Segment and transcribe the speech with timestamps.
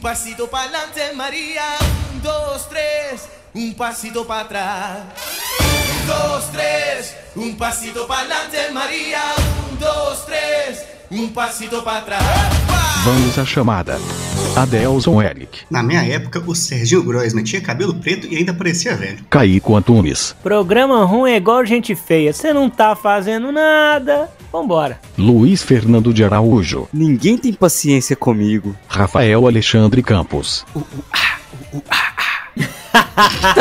[0.00, 1.62] pasito para adelante, María.
[2.12, 4.98] Un, dos, tres, un pasito para atrás.
[5.60, 9.20] Un, dos, tres, un pasito para adelante, María.
[9.70, 12.24] Un, dos, tres, um passito para trás.
[13.04, 13.98] Vamos à chamada.
[14.56, 15.60] Adelson Eric.
[15.70, 19.24] Na minha época, o Serginho Groisman tinha cabelo preto e ainda parecia velho.
[19.30, 20.34] Kaique Antunes.
[20.42, 22.32] Programa ruim é igual gente feia.
[22.32, 24.28] Você não tá fazendo nada.
[24.52, 25.00] Vambora.
[25.16, 26.88] Luiz Fernando de Araújo.
[26.92, 28.74] Ninguém tem paciência comigo.
[28.88, 30.64] Rafael Alexandre Campos.
[31.72, 32.72] Uh, uh, ah, uh, uh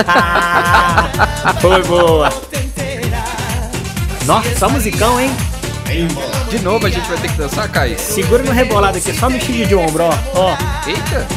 [0.08, 1.12] ah,
[1.46, 1.54] ah.
[1.62, 2.30] Foi boa.
[4.26, 5.30] Nossa, só musicão, hein?
[6.50, 7.96] De novo a gente vai ter que dançar, Kai?
[7.96, 10.14] Segura no rebolado aqui, só mexida de ombro, ó.
[10.34, 10.58] ó.
[10.88, 11.28] Eita!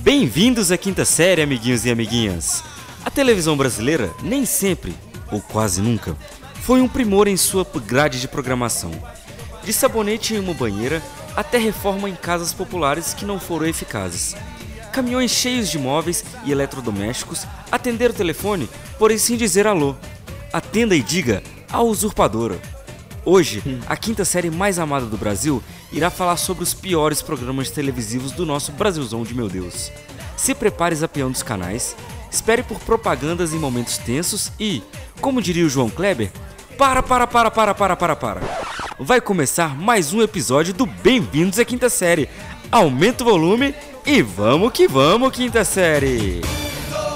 [0.00, 2.64] Bem-vindos à quinta série, amiguinhos e amiguinhas.
[3.08, 4.94] A televisão brasileira nem sempre,
[5.32, 6.14] ou quase nunca,
[6.60, 8.90] foi um primor em sua grade de programação.
[9.64, 11.02] De sabonete em uma banheira
[11.34, 14.36] até reforma em casas populares que não foram eficazes
[14.92, 19.96] caminhões cheios de móveis e eletrodomésticos, atender o telefone, por assim dizer alô.
[20.52, 21.42] Atenda e diga
[21.72, 22.60] a usurpadora.
[23.24, 28.32] Hoje, a quinta série mais amada do Brasil irá falar sobre os piores programas televisivos
[28.32, 29.90] do nosso Brasilzão de meu Deus.
[30.36, 31.96] Se prepare zapeando os canais,
[32.30, 34.82] espere por propagandas em momentos tensos e,
[35.20, 36.30] como diria o João Kleber,
[36.76, 38.40] para, para, para, para, para, para, para.
[38.98, 42.28] Vai começar mais um episódio do Bem-vindos à Quinta Série.
[42.70, 46.40] Aumenta o volume e vamos que vamos, quinta série!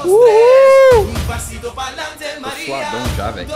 [0.04, 1.06] Uhul!
[2.40, 3.48] Tô suadão já, velho.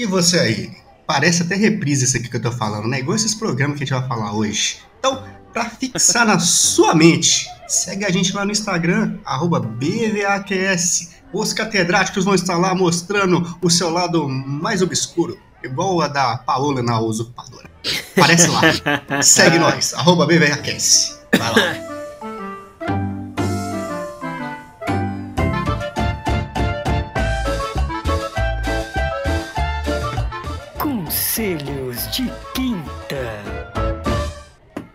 [0.00, 0.70] E você aí?
[1.06, 3.00] Parece até reprise isso aqui que eu tô falando, né?
[3.00, 4.78] Igual esses programas que a gente vai falar hoje.
[4.98, 11.52] Então, para fixar na sua mente, segue a gente lá no Instagram, arroba BVAQS os
[11.52, 16.98] catedráticos vão estar lá mostrando o seu lado mais obscuro, igual a da Paola na
[16.98, 17.70] usurpadora.
[18.16, 18.62] Parece lá.
[19.22, 21.20] Segue nós, arroba BVRQS.
[21.36, 21.74] Vai lá.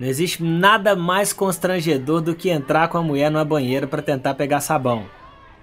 [0.06, 4.36] Não existe nada mais constrangedor do que entrar com a mulher numa banheira para tentar
[4.36, 5.06] pegar sabão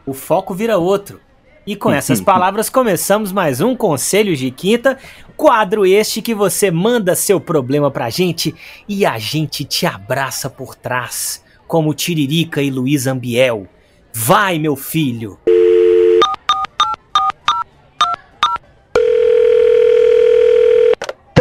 [0.05, 1.21] o foco vira outro.
[1.65, 4.99] E com essas palavras começamos mais um Conselhos de Quinta,
[5.37, 8.53] quadro este que você manda seu problema pra gente
[8.89, 13.69] e a gente te abraça por trás, como Tiririca e Luiz Ambiel.
[14.13, 15.39] Vai, meu filho!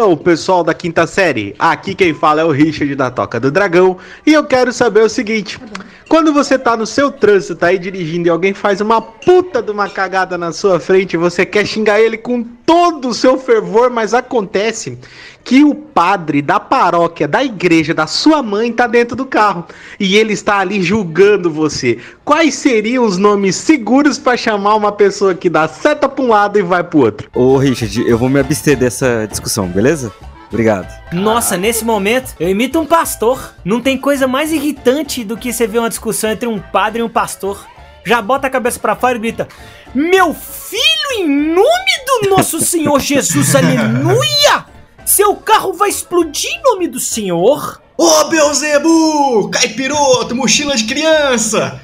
[0.02, 4.00] Então, pessoal da quinta série, aqui quem fala é o Richard da Toca do Dragão
[4.26, 5.60] e eu quero saber o seguinte:
[6.10, 9.70] quando você tá no seu trânsito, tá aí dirigindo e alguém faz uma puta de
[9.70, 14.14] uma cagada na sua frente, você quer xingar ele com todo o seu fervor, mas
[14.14, 14.98] acontece
[15.44, 19.66] que o padre da paróquia, da igreja, da sua mãe tá dentro do carro
[20.00, 22.00] e ele está ali julgando você.
[22.24, 26.58] Quais seriam os nomes seguros para chamar uma pessoa que dá seta para um lado
[26.58, 27.30] e vai pro outro?
[27.36, 30.10] Ô, Richard, eu vou me abster dessa discussão, beleza?
[30.48, 30.88] Obrigado.
[31.12, 33.54] Nossa, nesse momento, eu imito um pastor.
[33.66, 37.04] Não tem coisa mais irritante do que você ver uma discussão entre um padre e
[37.04, 37.68] um pastor.
[38.06, 39.48] Já bota a cabeça para fora e grita:
[39.94, 40.82] Meu filho,
[41.18, 41.81] em nome
[42.30, 44.66] nosso Senhor Jesus, aleluia!
[45.06, 47.82] Seu carro vai explodir em nome do senhor?
[47.98, 49.50] Ô, oh, Beuzebu!
[49.52, 51.82] Caipiroto, mochila de criança!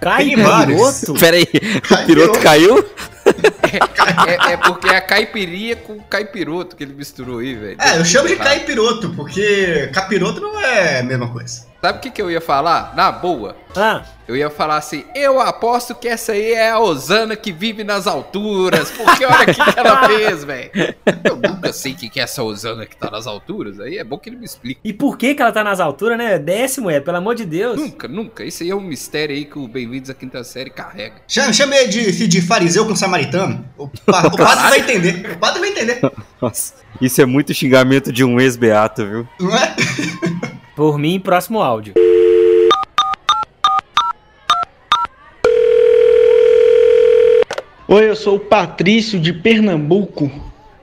[0.00, 1.14] Caipiroto?
[1.14, 1.46] Peraí,
[1.90, 2.84] o piroto caiu?
[3.26, 7.76] É, é, porque é a caipirinha com caipiroto que ele misturou aí, velho.
[7.80, 11.65] É, eu chamo de caipiroto, porque capiroto não é a mesma coisa.
[11.86, 12.96] Sabe o que, que eu ia falar?
[12.96, 13.56] Na boa.
[13.76, 14.02] Ah.
[14.26, 18.08] Eu ia falar assim, eu aposto que essa aí é a Osana que vive nas
[18.08, 20.70] alturas, porque olha o que, que ela fez, velho.
[21.22, 24.02] Eu nunca sei o que, que é essa Osana que tá nas alturas, aí é
[24.02, 24.80] bom que ele me explique.
[24.82, 26.40] E por que que ela tá nas alturas, né?
[26.40, 27.76] Décimo, é, pelo amor de Deus.
[27.78, 28.42] Nunca, nunca.
[28.42, 31.14] Isso aí é um mistério aí que o Bem-vindos à Quinta Série carrega.
[31.28, 33.64] Chame, chame de, de fariseu com samaritano.
[33.78, 35.30] O, o padre vai entender.
[35.30, 36.00] O padre vai entender.
[36.42, 39.28] Nossa, isso é muito xingamento de um ex-beato, viu?
[39.38, 39.76] Não é?
[40.76, 41.94] Por mim, próximo áudio.
[47.88, 50.30] Oi, eu sou o Patrício de Pernambuco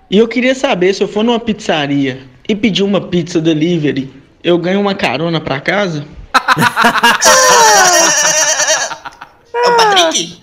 [0.09, 4.11] e eu queria saber se eu for numa pizzaria e pedir uma pizza delivery,
[4.43, 6.07] eu ganho uma carona pra casa?
[9.53, 10.41] é o Patrick!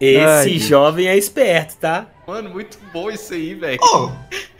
[0.00, 2.06] Esse Ai, jovem é esperto, tá?
[2.26, 3.78] Mano, muito bom isso aí, velho.
[3.82, 4.10] Oh,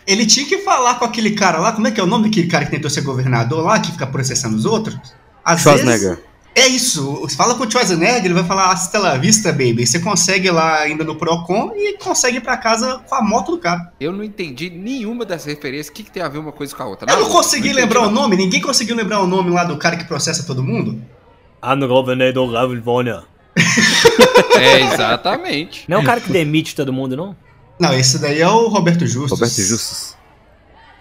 [0.08, 2.46] Ele tinha que falar com aquele cara lá, como é que é o nome daquele
[2.48, 4.98] cara que tentou ser governador lá, que fica processando os outros?
[5.44, 6.08] Às Schwarzenegger.
[6.16, 6.24] vezes-
[6.54, 7.24] é isso.
[7.36, 9.86] Fala com o Schwarzenegger, ele vai falar hasta la vista, baby.
[9.86, 13.58] Você consegue lá ainda no Procon e consegue ir pra casa com a moto do
[13.58, 13.92] cara.
[14.00, 15.88] Eu não entendi nenhuma das referências.
[15.88, 17.06] O que, que tem a ver uma coisa com a outra?
[17.08, 17.34] Eu não Nada.
[17.34, 20.42] consegui entendi lembrar o nome, ninguém conseguiu lembrar o nome lá do cara que processa
[20.44, 21.00] todo mundo?
[21.62, 23.22] I'm the governor of California.
[24.58, 25.84] É, exatamente.
[25.88, 27.36] Não é o cara que demite todo mundo, não?
[27.78, 29.30] Não, esse daí é o Roberto Justus.
[29.30, 30.16] Roberto Justus.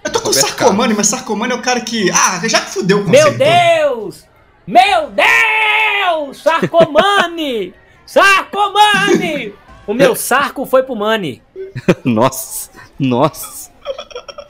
[0.04, 2.12] Eu tô com Roberto Sarcomani, mas Sarcomani é o cara que.
[2.12, 3.38] Ah, já que fudeu o Meu.
[3.38, 4.26] Deus!
[4.66, 6.42] Meu Deus!
[6.42, 7.74] Sarcomani!
[8.06, 9.54] Sarcomani!
[9.88, 11.42] O meu sarco foi pro Mani.
[12.04, 12.70] Nossa,
[13.00, 13.72] nossa.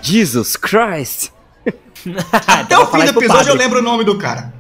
[0.02, 1.32] Jesus Christ.
[2.48, 4.54] Até Vai o fim do episódio eu lembro o nome do cara.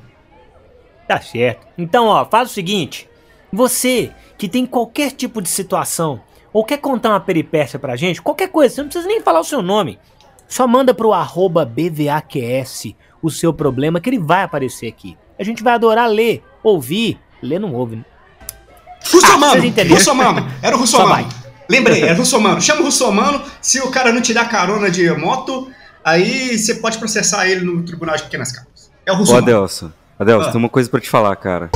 [1.07, 1.65] Tá certo.
[1.77, 3.09] Então, ó, faz o seguinte.
[3.51, 6.21] Você que tem qualquer tipo de situação
[6.53, 9.43] ou quer contar uma peripécia pra gente, qualquer coisa, você não precisa nem falar o
[9.43, 9.99] seu nome.
[10.47, 15.17] Só manda pro arroba BVAQS o seu problema que ele vai aparecer aqui.
[15.37, 17.19] A gente vai adorar ler, ouvir.
[17.41, 18.05] Ler não ouve, né?
[19.11, 19.51] Russomano!
[19.51, 19.95] vocês entenderam.
[19.95, 20.47] Russomano!
[20.61, 20.79] Era o.
[20.79, 21.27] Russomano.
[21.69, 22.61] Lembrei, era o Russomano.
[22.61, 23.41] Chama o Russomano.
[23.61, 25.69] Se o cara não te dar carona de moto,
[26.03, 28.89] aí você pode processar ele no tribunal de pequenas causas.
[29.05, 29.43] É o Ô, Russomano.
[29.43, 29.91] Adelson.
[30.17, 30.51] Adelson, Ah.
[30.51, 31.69] tem uma coisa pra te falar, cara.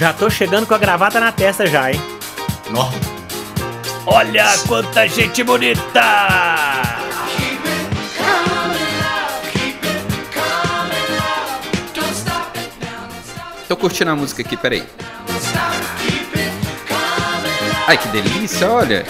[0.00, 2.00] Já tô chegando com a gravata na testa já, hein?
[2.70, 2.88] Nó.
[4.06, 5.82] Olha quanta gente bonita!
[13.68, 14.82] Tô curtindo a música aqui, peraí.
[17.86, 19.04] Ai, que delícia, olha.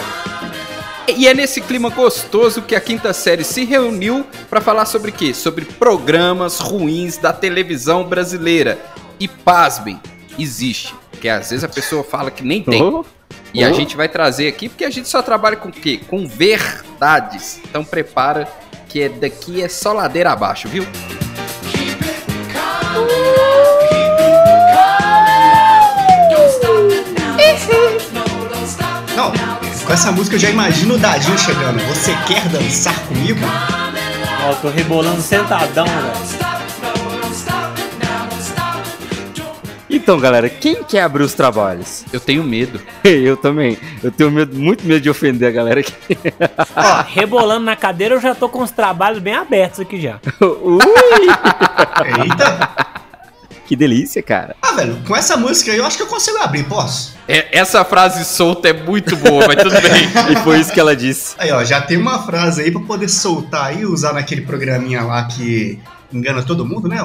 [1.07, 5.33] E é nesse clima gostoso que a quinta série se reuniu pra falar sobre quê?
[5.35, 8.77] Sobre programas ruins da televisão brasileira.
[9.21, 10.01] E pasmem,
[10.43, 10.95] existe.
[11.11, 12.83] Porque às vezes a pessoa fala que nem tem.
[12.83, 13.05] Oh,
[13.53, 13.75] E a Oh.
[13.75, 16.01] gente vai trazer aqui porque a gente só trabalha com o quê?
[16.09, 17.61] Com verdades.
[17.69, 18.49] Então prepara
[18.89, 20.87] que é daqui é só ladeira abaixo, viu?
[29.17, 29.33] Não,
[29.87, 31.79] com essa música eu já imagino o Dadinho chegando.
[31.89, 33.41] Você quer dançar comigo?
[34.49, 36.50] Ó, tô rebolando sentadão, velho.
[40.11, 42.05] Então, galera, quem quer abrir os trabalhos?
[42.13, 42.81] Eu tenho medo.
[43.05, 43.79] Eu também.
[44.03, 45.95] Eu tenho medo, muito medo de ofender a galera aqui.
[46.75, 50.19] Ó, rebolando na cadeira eu já tô com os trabalhos bem abertos aqui já.
[50.43, 50.81] Ui,
[52.25, 52.71] Eita!
[53.65, 54.57] que delícia, cara.
[54.61, 57.17] Ah, velho, com essa música aí eu acho que eu consigo abrir, posso?
[57.29, 60.11] É- essa frase solta é muito boa, mas tudo bem.
[60.33, 61.37] E foi isso que ela disse.
[61.39, 65.03] Aí, ó, já tem uma frase aí pra poder soltar aí e usar naquele programinha
[65.03, 65.79] lá que
[66.13, 67.01] engana todo mundo, né?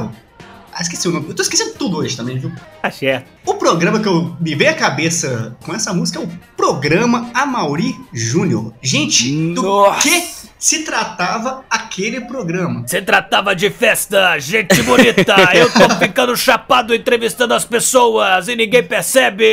[0.78, 1.30] Ah, esqueci o nome.
[1.30, 2.52] Eu tô esquecendo tudo hoje também, viu?
[2.82, 3.30] Tá certo.
[3.46, 7.96] O programa que eu me veio à cabeça com essa música é o Programa Amauri
[8.12, 8.74] Júnior.
[8.82, 10.02] Gente, do Nossa.
[10.02, 10.28] que
[10.60, 12.86] se tratava aquele programa?
[12.86, 15.34] Você tratava de festa, gente bonita.
[15.56, 19.46] Eu tô ficando chapado entrevistando as pessoas e ninguém percebe.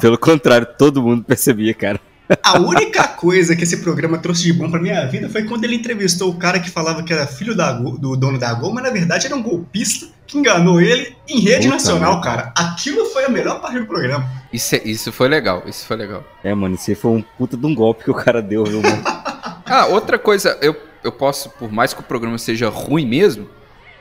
[0.00, 2.00] Pelo contrário, todo mundo percebia, cara.
[2.42, 5.74] A única coisa que esse programa trouxe de bom pra minha vida foi quando ele
[5.76, 8.90] entrevistou o cara que falava que era filho da do dono da Gol, mas na
[8.90, 12.24] verdade era um golpista que enganou ele em rede Puta nacional, merda.
[12.24, 12.52] cara.
[12.56, 14.28] Aquilo foi a melhor parte do programa.
[14.52, 16.24] Isso, é- isso foi legal, isso foi legal.
[16.44, 18.80] É, mano, isso aí foi um puta de um golpe que o cara deu, viu,
[18.82, 19.02] mano?
[19.72, 23.48] Ah, outra coisa, eu, eu posso, por mais que o programa seja ruim mesmo,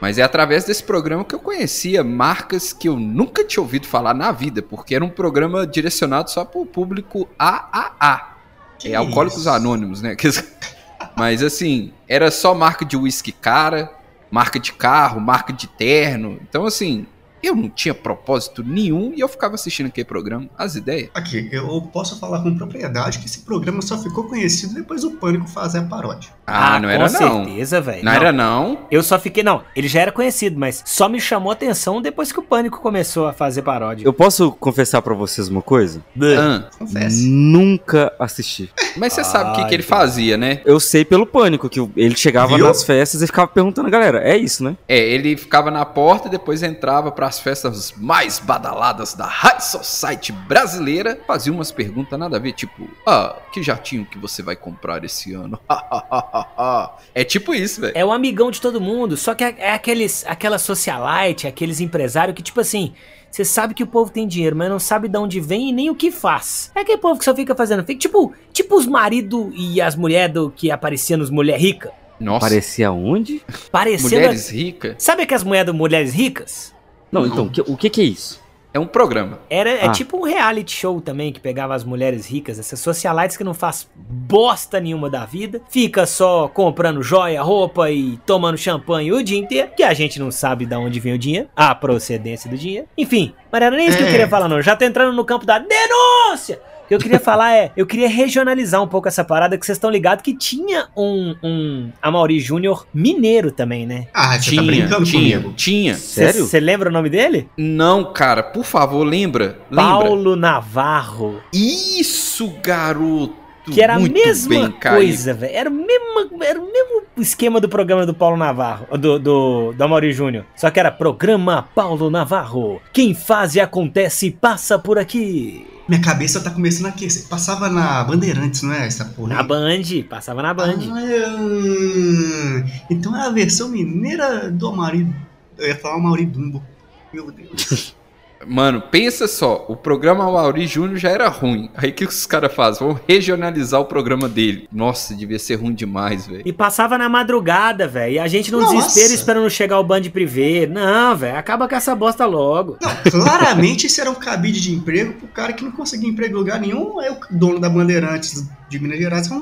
[0.02, 4.14] mas é através desse programa que eu conhecia marcas que eu nunca tinha ouvido falar
[4.14, 8.36] na vida, porque era um programa direcionado só para o público AAA.
[8.78, 9.50] Que é Alcoólicos isso?
[9.50, 10.16] Anônimos, né?
[11.18, 13.92] Mas assim, era só marca de uísque cara,
[14.32, 16.40] marca de carro, marca de terno.
[16.42, 17.06] Então, assim,
[17.42, 21.10] eu não tinha propósito nenhum e eu ficava assistindo aquele programa, as ideias.
[21.14, 25.48] Aqui, eu posso falar com propriedade que esse programa só ficou conhecido depois do Pânico
[25.48, 26.32] fazer a paródia.
[26.46, 27.46] Ah, não era com não.
[27.46, 28.04] certeza, velho.
[28.04, 28.80] Não, era não.
[28.90, 29.44] Eu só fiquei.
[29.44, 32.82] Não, ele já era conhecido, mas só me chamou a atenção depois que o Pânico
[32.82, 34.06] começou a fazer paródia.
[34.06, 36.04] Eu posso confessar pra vocês uma coisa?
[36.38, 37.28] Ah, Confesse.
[37.28, 38.72] Nunca assisti.
[38.96, 40.62] Mas você sabe o que, Ah, que ele fazia, né?
[40.66, 42.66] Eu sei pelo pânico que ele chegava Viu?
[42.66, 44.22] nas festas e ficava perguntando a galera.
[44.24, 44.76] É isso, né?
[44.88, 49.62] É, ele ficava na porta e depois entrava para as festas mais badaladas da High
[49.62, 54.56] Society brasileira, fazia umas perguntas nada a ver, tipo, ah, que jatinho que você vai
[54.56, 55.60] comprar esse ano?
[57.14, 57.94] é tipo isso, velho.
[57.96, 62.36] É o amigão de todo mundo, só que é, é aqueles, aquela socialite, aqueles empresários
[62.36, 62.94] que, tipo assim,
[63.32, 65.90] você sabe que o povo tem dinheiro, mas não sabe de onde vem e nem
[65.90, 66.72] o que faz.
[66.76, 68.00] É aquele povo que só fica fazendo fake.
[68.00, 71.92] Tipo, tipo os maridos e as mulheres do que apareciam nos Mulher Rica.
[72.20, 73.42] Nossa, Parecia onde?
[73.72, 74.14] Parecendo.
[74.16, 76.74] mulheres ricas Sabe aquelas mulheres mulheres ricas?
[77.12, 78.42] Não, então, o que- o que que é isso?
[78.74, 79.40] É um programa.
[79.50, 79.92] Era, é Ah.
[79.92, 83.90] tipo um reality show também que pegava as mulheres ricas, essas socialites que não faz
[83.96, 89.70] bosta nenhuma da vida, fica só comprando joia, roupa e tomando champanhe o dia inteiro,
[89.76, 92.88] que a gente não sabe de onde vem o dinheiro, a procedência do dinheiro.
[92.98, 94.12] Enfim, mas era nem isso que eu É.
[94.12, 94.62] queria falar, não.
[94.62, 96.62] Já tô entrando no campo da denúncia!
[96.90, 99.76] O que eu queria falar é, eu queria regionalizar um pouco essa parada, que vocês
[99.78, 104.08] estão ligados que tinha um, um Amaury Júnior mineiro também, né?
[104.12, 105.54] Ah, você tinha, tá brincando tinha, comigo.
[105.56, 105.94] tinha.
[105.94, 106.48] Sério?
[106.48, 107.48] Você lembra o nome dele?
[107.56, 109.60] Não, cara, por favor, lembra?
[109.70, 109.84] Lembra?
[110.00, 111.40] Paulo Navarro.
[111.54, 113.38] Isso, garoto.
[113.72, 114.96] Que era a Muito mesma bem, Caio.
[114.96, 115.54] coisa, velho.
[115.56, 119.84] Era, o mesmo- era o mesmo esquema do programa do Paulo Navarro, do, do, do
[119.84, 120.44] Amaury Júnior.
[120.56, 122.82] Só que era programa Paulo Navarro.
[122.92, 125.68] Quem faz e acontece passa por aqui.
[125.90, 127.28] Minha cabeça tá começando a aquecer.
[127.28, 129.34] Passava na Bandeirantes, não é essa porra?
[129.34, 129.42] Na?
[129.42, 130.78] Band, passava na Band.
[130.92, 135.12] Ah, então é a versão mineira do Amaury.
[135.58, 136.64] Eu ia falar Amaury Dumbo.
[137.12, 137.96] Meu Deus.
[138.48, 141.70] Mano, pensa só, o programa Mauri Júnior já era ruim.
[141.76, 142.88] Aí o que os caras fazem?
[142.88, 144.68] Vão regionalizar o programa dele.
[144.72, 146.44] Nossa, devia ser ruim demais, velho.
[146.46, 148.14] E passava na madrugada, velho.
[148.14, 148.76] E a gente no Nossa.
[148.76, 150.66] desespero esperando chegar o Band Privé.
[150.66, 152.78] Não, velho, acaba com essa bosta logo.
[152.82, 156.40] Não, claramente isso era um cabide de emprego pro cara que não conseguia emprego em
[156.40, 157.00] lugar nenhum.
[157.00, 159.40] Aí o dono da Bandeirantes de Minas Gerais pro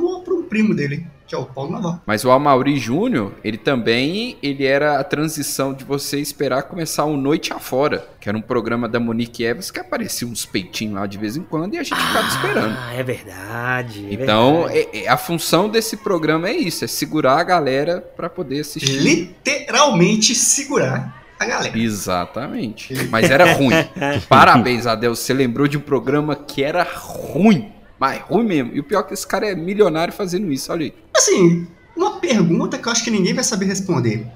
[0.48, 2.02] primo dele, que é o Paulo Navarro.
[2.06, 7.16] Mas o Amaury Júnior, ele também, ele era a transição de você esperar começar o
[7.18, 11.18] Noite Afora, que era um programa da Monique Evans que aparecia uns peitinhos lá de
[11.18, 12.76] vez em quando e a gente ficava esperando.
[12.80, 14.06] Ah, é verdade.
[14.10, 14.90] é Então, verdade.
[14.94, 19.00] é- é- a função desse programa é isso, é segurar a galera pra poder assistir.
[19.00, 21.78] Literalmente segurar a galera.
[21.78, 22.94] Exatamente.
[23.10, 23.70] Mas era ruim.
[24.28, 25.16] Parabéns, Adel.
[25.16, 27.72] Você lembrou de um programa que era ruim.
[28.00, 28.72] Mas ruim mesmo.
[28.74, 30.72] E o pior é que esse cara é milionário fazendo isso.
[30.72, 30.94] Olha aí.
[31.16, 34.28] Assim, uma pergunta que eu acho que ninguém vai saber responder.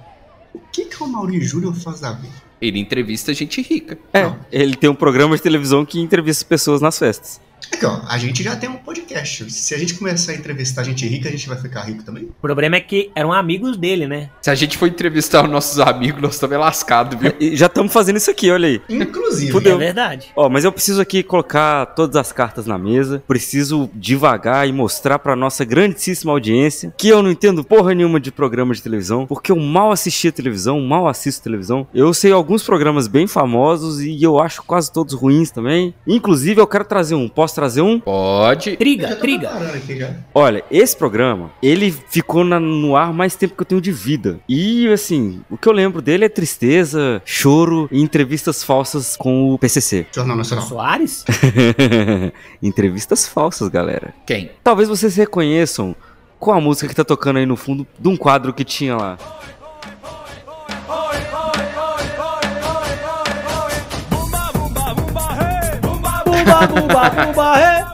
[0.54, 2.34] O que, que o Mauri Júnior faz da vida?
[2.62, 3.98] Ele entrevista gente rica.
[4.14, 4.40] É, Não.
[4.52, 7.40] ele tem um programa de televisão que entrevista pessoas nas festas.
[7.74, 9.52] Aqui, ó, a gente já tem um podcast.
[9.52, 12.26] Se a gente começar a entrevistar gente rica, a gente vai ficar rico também?
[12.26, 14.30] O problema é que eram amigos dele, né?
[14.42, 17.34] Se a gente for entrevistar os nossos amigos, nós estamos lascados, viu?
[17.40, 18.82] E já estamos fazendo isso aqui, olha aí.
[18.90, 19.76] Inclusive, Fudeu.
[19.76, 20.30] É verdade.
[20.36, 23.24] Ó, mas eu preciso aqui colocar todas as cartas na mesa.
[23.28, 28.32] Preciso devagar e mostrar pra nossa grandíssima audiência que eu não entendo porra nenhuma de
[28.32, 31.88] programa de televisão, porque eu mal assisti a televisão, mal assisto televisão.
[31.94, 35.94] Eu sei alguns programas bem famosos e eu acho quase todos ruins também.
[36.06, 37.28] Inclusive, eu quero trazer um.
[37.28, 38.00] Posso trazer um?
[38.00, 38.76] Pode.
[38.76, 39.52] Triga, triga.
[40.34, 44.40] Olha, esse programa, ele ficou na- no ar mais tempo que eu tenho de vida.
[44.50, 49.60] E, assim, o que eu lembro dele é tristeza, choro e entrevistas falsas com o
[49.60, 50.08] PCC.
[50.12, 50.66] Jornal Nacional.
[50.66, 51.24] Soares?
[52.64, 54.12] entrevistas falsas, galera.
[54.26, 54.50] Quem?
[54.64, 55.96] Talvez vocês reconheçam
[56.40, 59.18] com a música que tá tocando aí no fundo de um quadro que tinha lá.
[66.68, 67.86] Bumba, bumba, bumba, é.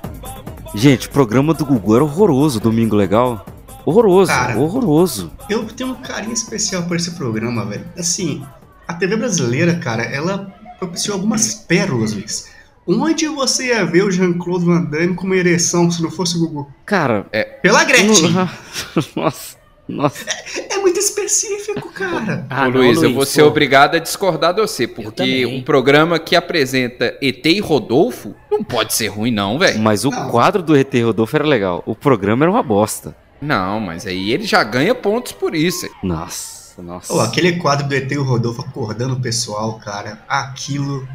[0.76, 3.46] Gente, o programa do Gugu era horroroso, Domingo Legal.
[3.86, 4.58] Horroroso, Cara.
[4.60, 5.32] horroroso.
[5.50, 7.86] Eu tenho um carinho especial por esse programa, velho.
[7.98, 8.44] Assim,
[8.88, 12.50] a TV brasileira, cara, ela propiciou algumas pérolas, Luiz.
[12.86, 16.40] Onde você ia ver o Jean-Claude Van Damme com uma ereção se não fosse o
[16.40, 16.72] Gugu?
[16.86, 17.26] Cara,
[17.62, 18.34] Pela Gretchen!
[19.16, 19.57] nossa,
[19.88, 20.26] nossa.
[20.70, 22.46] É muito específico, cara.
[22.50, 23.48] Ah, Ô, não, Luiz, eu vou ser pô.
[23.48, 28.94] obrigado a discordar de você, porque um programa que apresenta ET e Rodolfo não pode
[28.94, 29.80] ser ruim, não, velho.
[29.80, 30.30] Mas o Não.
[30.30, 31.84] quadro do ET Rodolfo era legal.
[31.86, 33.16] O programa era uma bosta.
[33.42, 35.88] Não, mas aí ele já ganha pontos por isso.
[36.04, 37.14] Nossa, nossa.
[37.14, 40.24] Ô, aquele quadro do ET e o Rodolfo acordando o pessoal, cara.
[40.28, 41.08] Aquilo.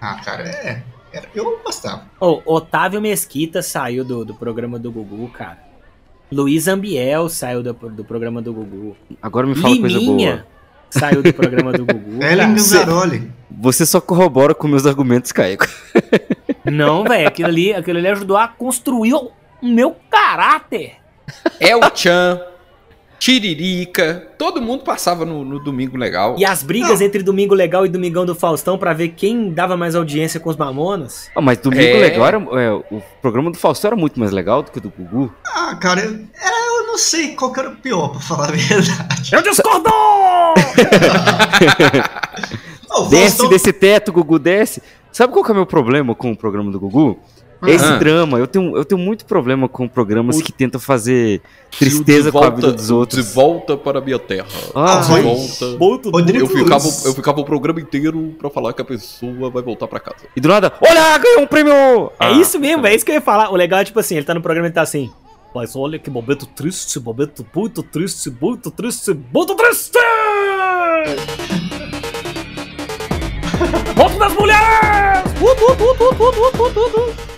[0.00, 0.82] Ah, cara, é.
[1.12, 2.04] era- eu gostava.
[2.20, 5.67] Ô, Otávio Mesquita saiu do, do programa do Gugu, cara.
[6.30, 8.96] Luiz Ambiel saiu do, do programa do Gugu.
[9.22, 10.10] Agora me fala coisa boa.
[10.10, 10.46] Liminha
[10.90, 12.22] saiu do programa do Gugu.
[12.22, 12.54] Ellen.
[12.54, 13.30] Ganzaroli.
[13.50, 15.66] Você só corrobora com meus argumentos, Caico.
[16.64, 19.32] Não, velho, aquilo ali, aquilo ali ajudou a construir o
[19.62, 20.96] meu caráter.
[21.58, 22.40] É o Chan,
[23.18, 26.36] Tiririca, todo mundo passava no, no Domingo Legal.
[26.38, 29.94] E as brigas entre Domingo Legal e Domingão do Faustão pra ver quem dava mais
[29.96, 31.28] audiência com os mamonas.
[31.34, 32.00] Ah, mas Domingo É.
[32.00, 32.36] Legal era.
[32.62, 35.32] é, o programa do Faustão era muito mais legal do que o do Gugu.
[35.46, 38.52] Ah, cara, eu, era- eu não sei qual que era o pior, pra falar a
[38.52, 39.30] verdade.
[39.32, 39.90] Eu discordo!
[43.10, 44.82] Desce Faustão- desse teto, Gugu, desce.
[45.12, 47.18] Sabe qual que é o meu problema com o programa do Gugu?
[47.66, 47.96] É Esse Ah.
[47.96, 48.38] drama.
[48.38, 51.40] Eu tenho, eu tenho muito problema com programas O- que tentam fazer
[51.76, 53.26] tristeza com a vida dos outros.
[53.26, 54.46] De volta para a minha terra.
[54.74, 55.22] Ah, vai.
[55.22, 56.10] volta.
[56.10, 59.88] Rodrigo Eu ficava, eu ficava o programa inteiro pra falar que a pessoa vai voltar
[59.88, 60.18] pra casa.
[60.36, 61.72] E do nada, olha, ganhou um prêmio!
[62.20, 63.50] É Ah, isso mesmo, é isso que eu ia falar.
[63.50, 65.10] O legal é tipo assim, ele tá no programa e tá assim.
[65.54, 69.98] Mas olha que momento triste, momento muito triste, muito triste, muito triste!
[73.96, 75.24] Voto das mulheres!
[75.40, 77.37] Uh, uh, uh,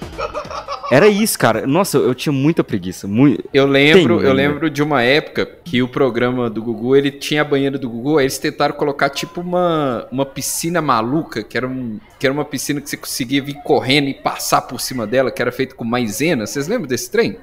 [0.90, 1.66] Era isso, cara.
[1.68, 3.06] Nossa, eu, eu tinha muita preguiça.
[3.06, 3.44] Muito...
[3.54, 4.32] Eu lembro, Tem eu ainda.
[4.32, 8.18] lembro de uma época que o programa do Gugu, ele tinha a banheira do Gugu,
[8.18, 12.44] aí eles tentaram colocar tipo uma, uma piscina maluca, que era, um, que era uma
[12.44, 15.84] piscina que você conseguia vir correndo e passar por cima dela, que era feito com
[15.84, 16.44] maisena.
[16.44, 17.38] Vocês lembram desse trem?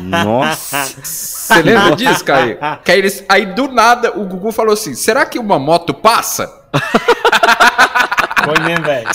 [0.00, 0.84] Nossa.
[1.02, 2.56] Você lembra disso, Caio?
[2.82, 6.50] Que aí, eles, aí do nada o Gugu falou assim: será que uma moto passa?
[8.44, 9.08] Foi mesmo, velho.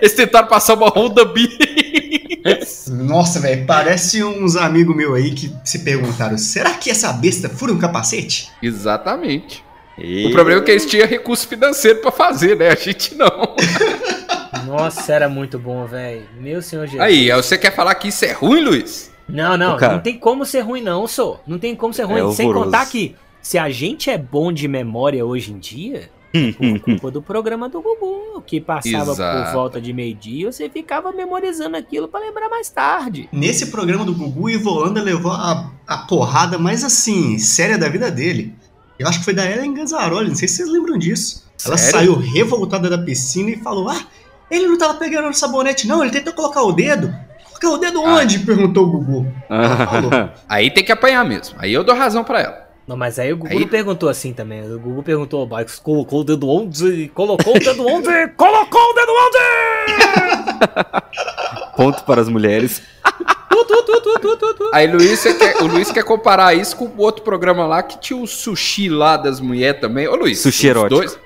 [0.00, 1.52] Eles tentaram passar uma Honda Beat.
[2.90, 7.72] Nossa, velho, parece uns amigos meus aí que se perguntaram: será que essa besta fura
[7.72, 8.50] um capacete?
[8.62, 9.64] Exatamente.
[9.98, 12.70] E- O problema é que eles tinham recurso financeiro pra fazer, né?
[12.70, 13.54] A gente não.
[14.66, 16.22] Nossa, era muito bom, velho.
[16.38, 17.00] Meu senhor Jesus.
[17.02, 19.10] Aí, você quer falar que isso é ruim, Luiz?
[19.28, 21.40] Não, não, não tem como ser ruim, não, sou.
[21.46, 22.28] Não tem como ser ruim.
[22.28, 22.66] É Sem horroroso.
[22.66, 26.08] contar que se a gente é bom de memória hoje em dia, é
[26.58, 29.46] por culpa do programa do Gugu, que passava Exato.
[29.46, 33.28] por volta de meio-dia, você ficava memorizando aquilo pra lembrar mais tarde.
[33.32, 38.10] Nesse programa do Gugu, Ivo Holanda levou a, a porrada mais assim, séria da vida
[38.10, 38.54] dele.
[38.98, 41.44] Eu acho que foi da Ellen Ganzaroli, não sei se vocês lembram disso.
[41.64, 42.14] Ela Sério?
[42.14, 44.00] saiu revoltada da piscina e falou: Ah,
[44.50, 47.12] ele não tava pegando no sabonete, não, ele tentou colocar o dedo.
[47.48, 48.16] Colocar o dedo Ah.
[48.16, 48.40] onde?
[48.40, 49.32] perguntou o Gugu.
[49.48, 50.10] Ela falou.
[50.48, 51.56] Aí tem que apanhar mesmo.
[51.58, 52.63] Aí eu dou razão pra ela.
[52.86, 54.62] Não, mas aí o Gugu Aí- perguntou assim também.
[54.70, 55.48] O Gugu perguntou,
[55.82, 57.08] colocou o dedo onde?
[57.14, 58.28] Colocou o dedo onde?
[58.36, 59.38] Colocou o dedo onde?
[61.76, 62.82] Ponto para as mulheres.
[64.72, 68.18] Aí Luiz, quer- o Luiz quer comparar isso com o outro programa lá que tinha
[68.18, 70.06] o sushi lá das mulheres também.
[70.08, 71.00] Ô Luiz, Sushi os erótico.
[71.00, 71.18] dois.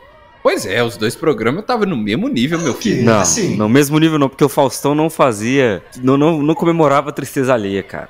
[0.42, 3.02] Pois é, os dois programas estavam no mesmo nível, meu filho.
[3.04, 7.10] Não, assim, no mesmo nível não, porque o Faustão não fazia, não, não, não comemorava
[7.10, 8.08] a tristeza alheia, cara.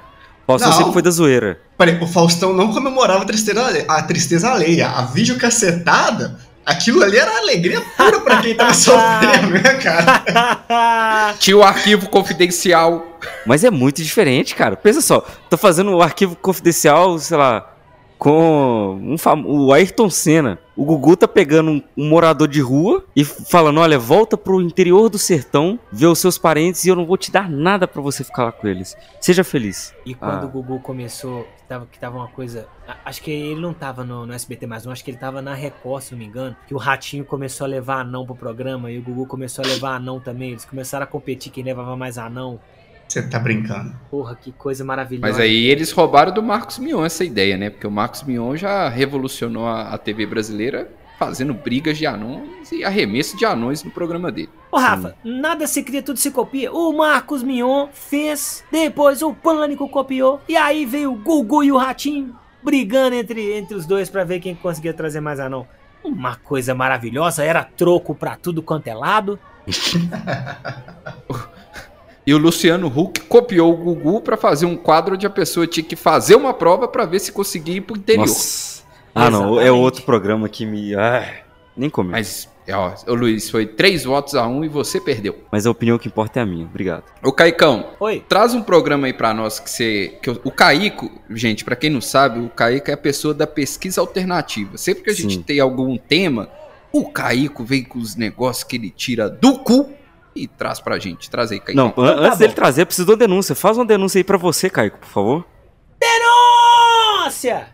[0.48, 0.78] O Faustão Não.
[0.78, 1.60] sempre foi da zoeira.
[1.76, 4.88] Peraí, o Faustão não comemorava a tristeza, a tristeza alheia.
[4.88, 11.34] A videocacetada, aquilo ali era alegria pura pra quem tava sofrendo, né, cara?
[11.38, 13.04] Tinha o arquivo confidencial.
[13.44, 14.74] Mas é muito diferente, cara.
[14.74, 17.70] Pensa só, tô fazendo o arquivo confidencial, sei lá,
[18.18, 19.42] com um fam...
[19.46, 20.58] o Ayrton Senna.
[20.76, 25.08] O Gugu tá pegando um, um morador de rua e falando: olha, volta pro interior
[25.08, 28.22] do sertão, ver os seus parentes e eu não vou te dar nada pra você
[28.22, 28.96] ficar lá com eles.
[29.20, 29.94] Seja feliz.
[30.06, 30.46] E quando Ah.
[30.46, 32.66] o Gugu começou, que tava, que tava uma coisa.
[33.04, 34.92] Acho que ele não tava no, no SBT mais, não.
[34.92, 36.56] Acho que ele tava na Record, se não me engano.
[36.66, 39.96] Que o Ratinho começou a levar anão pro programa e o Gugu começou a levar
[39.96, 40.50] anão também.
[40.50, 42.58] Eles começaram a competir quem levava mais anão.
[43.08, 43.94] Você tá brincando.
[44.10, 45.26] Porra, que coisa maravilhosa.
[45.26, 47.70] Mas aí eles roubaram do Marcos Mion essa ideia, né?
[47.70, 52.84] Porque o Marcos Mion já revolucionou a, a TV brasileira fazendo brigas de anões e
[52.84, 54.50] arremesso de anões no programa dele.
[54.70, 56.70] Ô, Rafa, nada se cria, tudo se copia.
[56.70, 61.76] O Marcos Mion fez, depois o Pânico copiou, e aí veio o Gugu e o
[61.76, 65.66] Ratinho brigando entre, entre os dois pra ver quem conseguia trazer mais anão.
[66.04, 69.38] Uma coisa maravilhosa, era troco pra tudo quanto é lado.
[72.28, 75.82] E o Luciano Huck copiou o Gugu pra fazer um quadro onde a pessoa tinha
[75.82, 78.26] que fazer uma prova pra ver se conseguia ir pro interior.
[78.26, 78.82] Nossa.
[79.14, 80.94] Ah, não, é outro programa que me.
[80.94, 81.36] Ai,
[81.74, 82.18] nem comenta.
[82.18, 82.46] Mas...
[82.66, 85.38] Mas, ó, ô Luiz, foi três votos a um e você perdeu.
[85.50, 86.66] a opinião que importa é a minha.
[86.66, 87.04] Obrigado.
[87.22, 88.22] Ô Caicão, Oi.
[88.28, 90.18] traz um programa aí pra nós que você.
[90.20, 93.46] Que o, o Caico, gente, pra quem não sabe, o Caico é a pessoa da
[93.46, 94.76] pesquisa alternativa.
[94.76, 95.42] Sempre que a gente Sim.
[95.42, 96.50] tem algum tema,
[96.92, 99.96] o Caico vem com os negócios que ele tira do cu
[100.34, 101.28] e traz pra gente.
[101.30, 101.92] Traz aí, Caicão.
[101.96, 102.36] Não, an- tá antes bom.
[102.38, 103.54] dele trazer, preciso de uma denúncia.
[103.54, 105.44] Faz uma denúncia aí pra você, Caico, por favor.
[107.24, 107.66] Nossa!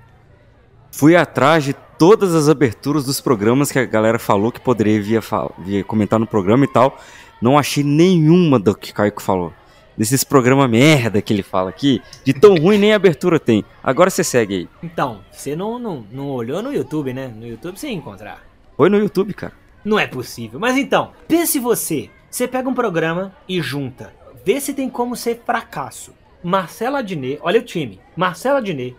[0.93, 5.17] Fui atrás de todas as aberturas dos programas que a galera falou que poderia vir,
[5.19, 6.99] a fal- vir comentar no programa e tal.
[7.43, 9.53] Não achei nenhuma do que o Caico falou.
[9.97, 12.03] Desses programas merda que ele fala aqui.
[12.25, 13.65] De tão ruim nem abertura tem.
[13.83, 14.69] Agora você segue aí.
[14.83, 17.29] Então, você não, não, não olhou no YouTube, né?
[17.29, 18.43] No YouTube você ia encontrar.
[18.77, 19.53] Foi no YouTube, cara.
[19.85, 20.59] Não é possível.
[20.59, 22.11] Mas então, pense você.
[22.35, 24.13] Você pega um programa e junta.
[24.45, 26.13] Vê se tem como ser fracasso.
[26.43, 28.01] Marcela Diné, olha o time.
[28.17, 28.93] Marcela Diné,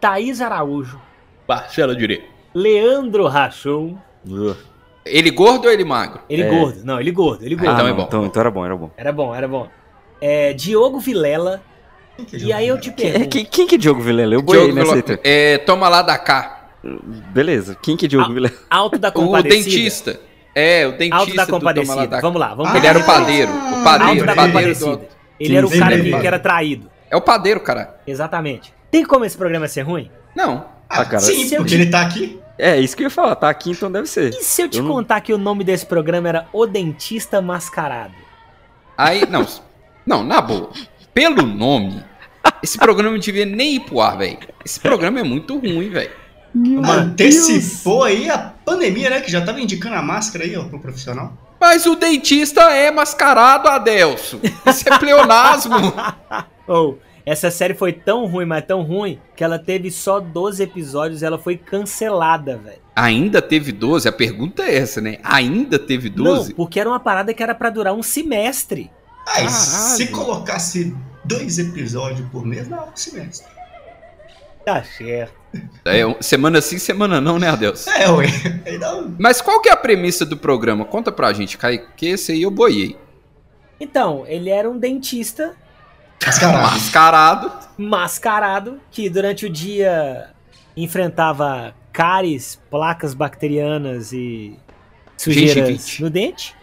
[0.00, 0.98] Thaís Araújo,
[1.46, 2.24] Marcelo Direito.
[2.54, 3.98] Leandro Rachon.
[5.04, 6.22] Ele gordo ou ele magro?
[6.30, 6.48] Ele É.
[6.48, 6.82] gordo.
[6.82, 7.72] Não, ele gordo, ele gordo.
[7.72, 8.04] então Ah, é não, bom.
[8.04, 8.90] Então, então era bom, era bom.
[8.96, 9.68] Era bom, era bom.
[10.18, 11.62] É, Diogo Vilela.
[12.26, 13.28] Que é E aí eu te é- pergunto.
[13.28, 14.32] quem, quem que é Diogo Vilela?
[14.32, 16.70] Eu boiei nessa Vilo- é, toma lá da cá.
[17.34, 17.76] Beleza.
[17.82, 18.54] Quem que é Diogo Ah, Vilela?
[18.70, 19.64] Alto da O Compadecida.
[19.76, 20.29] dentista.
[20.54, 22.06] É, o dentista Alto da Compadecida.
[22.06, 22.78] da Vamos lá, vamos Ah, lá.
[22.78, 23.52] Ele era o padeiro.
[23.52, 24.96] O padeiro, Alto da o padeiro Compadecida.
[24.96, 25.06] do...
[25.38, 26.02] Ele era o cara sim.
[26.04, 26.90] que, que era traído.
[27.10, 27.96] É o padeiro, cara.
[28.06, 28.72] Exatamente.
[28.90, 30.10] Tem como esse programa ser ruim?
[30.34, 30.66] Não.
[30.88, 32.38] Ah, Ah, cara, sim, se eu- porque ele tá aqui.
[32.58, 33.34] É, isso que eu ia falar.
[33.36, 34.30] Tá aqui, então deve ser.
[34.30, 37.40] E se eu te Eu não- contar que o nome desse programa era O Dentista
[37.40, 38.12] Mascarado?
[38.98, 39.46] Aí, não.
[40.04, 40.70] Não, na boa.
[41.14, 42.04] Pelo nome,
[42.62, 44.38] Esse programa não devia nem ir pro ar, velho.
[44.64, 46.10] Esse programa é muito ruim, velho.
[46.54, 49.20] Antecipou aí a pandemia, né?
[49.20, 51.32] Que já tava indicando a máscara aí, ó, pro profissional.
[51.60, 54.40] Mas o dentista é mascarado, Adelso.
[54.66, 55.76] Isso é pleonasmo.
[56.66, 61.22] Ou, essa série foi tão ruim, mas tão ruim, que ela teve só 12 episódios
[61.22, 62.80] e ela foi cancelada, velho.
[62.96, 64.08] Ainda teve 12?
[64.08, 65.18] A pergunta é essa, né?
[65.22, 66.48] Ainda teve 12?
[66.48, 68.90] Não, porque era uma parada que era pra durar um semestre.
[69.26, 73.46] Ah, e se colocasse dois episódios por mês, dá um semestre.
[74.64, 75.40] Tá certo.
[75.84, 77.90] É, semana sim, semana não, né, Adelso?
[77.90, 78.26] É, ué.
[79.18, 80.84] Mas qual que é a premissa do programa?
[80.84, 82.96] Conta pra gente, Kai, que esse aí eu boiei.
[83.80, 85.56] Então, ele era um dentista
[86.24, 86.62] Mascarado.
[86.62, 87.52] Mascarado.
[87.78, 90.28] mascarado que durante o dia
[90.76, 94.58] enfrentava cáries, placas bacterianas e
[95.16, 96.54] sujeiras no dente.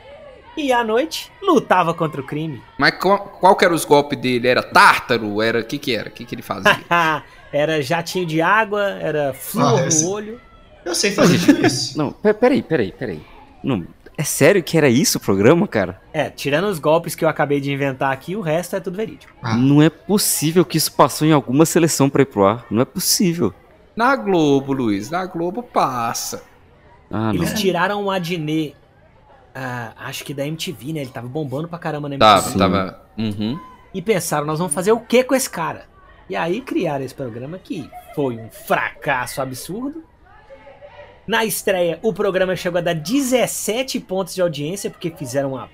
[0.56, 2.62] E à noite lutava contra o crime.
[2.80, 4.48] Mas qual, qual que era os golpes dele?
[4.48, 5.40] Era tártaro?
[5.42, 6.10] Era o que que era?
[6.10, 6.80] O que que ele fazia?
[7.58, 10.42] era jatinho de água, era flúor Ah, no olho.
[10.86, 11.98] Eu sei fazer tudo isso.
[11.98, 13.22] Não, pe- peraí, peraí, peraí.
[13.64, 13.86] Não,
[14.18, 16.00] é sério que era isso o programa, cara?
[16.14, 19.34] É, tirando os golpes que eu acabei de inventar aqui, o resto é tudo verídico.
[19.42, 19.56] Ah.
[19.56, 22.66] Não é possível que isso passou em alguma seleção pra ir pro ar.
[22.72, 23.54] Não é possível.
[23.96, 26.44] Na Globo, Luiz, na Globo passa.
[27.12, 27.36] Ah, não.
[27.36, 28.76] Eles tiraram o Adnet,
[29.56, 31.02] ah, acho que da MTV, né?
[31.02, 32.42] Ele tava bombando pra caramba na MTV.
[32.54, 33.02] Tava, tava.
[33.18, 33.60] Uhum.
[33.94, 35.86] e pensaram, nós vamos fazer o que com esse cara?
[36.30, 40.04] E aí criaram esse programa que foi um fracasso absurdo.
[41.26, 45.70] Na estreia, o programa chegou a dar 17 pontos de audiência, porque fizeram uma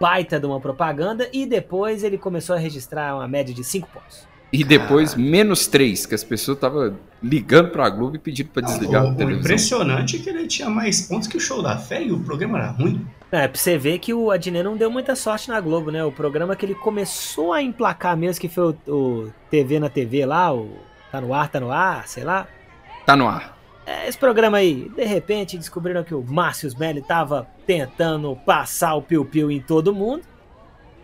[0.00, 4.26] baita de uma propaganda, e depois ele começou a registrar uma média de 5 pontos.
[4.52, 9.04] E depois, menos três, que as pessoas estavam ligando pra Globo e pedindo pra desligar
[9.04, 9.40] o, a o televisão.
[9.40, 12.58] impressionante é que ele tinha mais pontos que o show da fé e o programa
[12.58, 13.04] era ruim.
[13.36, 16.04] É, pra você ver que o Adnet não deu muita sorte na Globo, né?
[16.04, 20.24] O programa que ele começou a emplacar mesmo, que foi o, o TV na TV
[20.24, 20.70] lá, o
[21.10, 22.46] Tá no ar, tá no ar, sei lá.
[23.04, 23.56] Tá no ar.
[23.86, 29.02] É, Esse programa aí, de repente descobriram que o Márcio Smelly tava tentando passar o
[29.02, 30.24] piu-piu em todo mundo.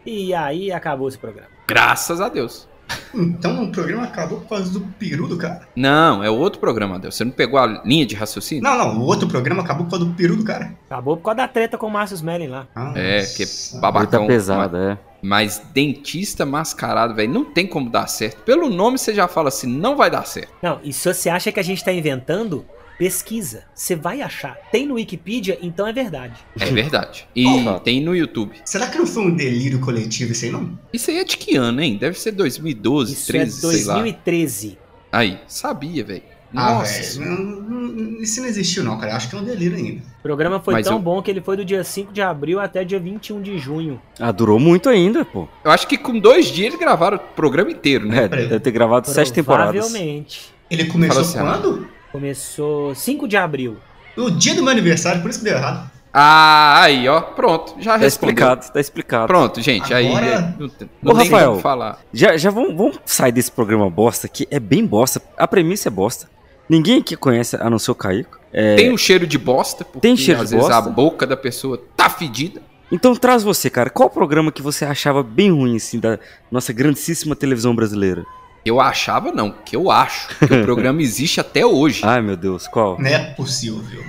[0.05, 1.49] E aí acabou esse programa.
[1.67, 2.69] Graças a Deus.
[3.15, 5.63] Então o programa acabou por causa do peru do cara.
[5.77, 7.15] Não, é outro programa, Deus.
[7.15, 8.63] Você não pegou a linha de raciocínio?
[8.63, 10.73] Não, não, o outro programa acabou por causa do peru do cara.
[10.91, 12.67] Acabou por causa da treta com o Márcio Smelly lá.
[12.75, 13.81] Ah, É, que nossa.
[13.81, 14.21] babacão.
[14.21, 15.13] Muita pesada, é.
[15.25, 18.43] Mas dentista mascarado, velho, não tem como dar certo.
[18.43, 20.51] Pelo nome você já fala assim, não vai dar certo.
[20.61, 22.65] Não, e se você acha que a gente tá inventando,
[23.03, 23.65] pesquisa.
[23.75, 24.57] Você vai achar.
[24.71, 26.35] Tem no Wikipedia, então é verdade.
[26.61, 27.27] É verdade.
[27.35, 27.81] E Oh.
[27.81, 28.53] tem no YouTube.
[28.65, 30.79] Será que não foi um delírio coletivo isso aí, não?
[30.93, 31.97] Isso aí é de que ano, hein?
[32.01, 33.95] Deve ser 2012, Isso 13, é sei lá.
[33.95, 34.79] 2013.
[35.11, 36.23] Aí, sabia, velho.
[36.55, 37.19] Ah, Nossa.
[37.25, 39.13] não- isso não existiu não, cara.
[39.13, 40.03] Eu acho que é um delírio ainda.
[40.21, 42.61] O programa foi Mas tão eu- bom que ele foi do dia 5 de abril
[42.61, 44.01] até dia 21 de junho.
[44.21, 45.49] Ah, durou muito ainda, pô.
[45.65, 48.25] Eu acho que com dois dias eles gravaram o programa inteiro, né?
[48.27, 49.75] É, deve ter gravado sete temporadas.
[49.75, 50.53] Provavelmente.
[50.71, 51.89] Ele começou assim, quando?
[52.13, 53.79] Começou 5 de abril.
[54.17, 55.91] No dia do meu aniversário, por isso que deu errado.
[56.13, 57.23] Ah, aí, ó.
[57.23, 58.33] Pronto, já Tá respondeu.
[58.35, 59.27] explicado, tá explicado.
[59.29, 60.71] Pronto, gente, aí Agora- é, não,
[61.03, 61.59] não Ô, tem Rafael.
[61.61, 61.99] falar.
[62.13, 65.23] Já, já vamos, vamos sair desse programa bosta que é bem bosta.
[65.39, 66.29] A premissa é bosta.
[66.69, 68.39] Ninguém aqui conhece, a não ser o Caico.
[68.53, 70.91] É, Tem um cheiro de bosta, porque Tem cheiro às de vezes a bosta?
[70.91, 72.61] boca da pessoa tá fedida.
[72.91, 73.89] Então traz você, cara.
[73.89, 76.19] Qual programa que você achava bem ruim, assim, da
[76.51, 78.23] nossa grandíssima televisão brasileira?
[78.65, 82.03] Eu achava não, que eu acho que o programa existe até hoje.
[82.05, 82.99] Ai, meu Deus, qual?
[82.99, 84.03] Não é possível.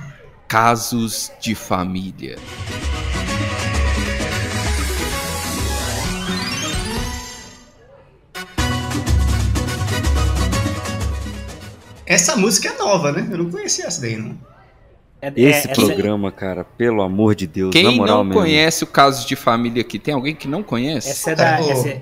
[0.48, 2.38] Casos de família.
[12.06, 13.28] Essa música é nova, né?
[13.32, 14.38] Eu não conhecia essa daí, não.
[15.22, 18.42] É- Esse é- programa, cara, pelo amor de Deus, na Quem moral não mesmo.
[18.42, 19.98] conhece o Casos de Família aqui?
[19.98, 21.10] Tem alguém que não conhece?
[21.10, 22.02] Essa, é Cara, da, essa,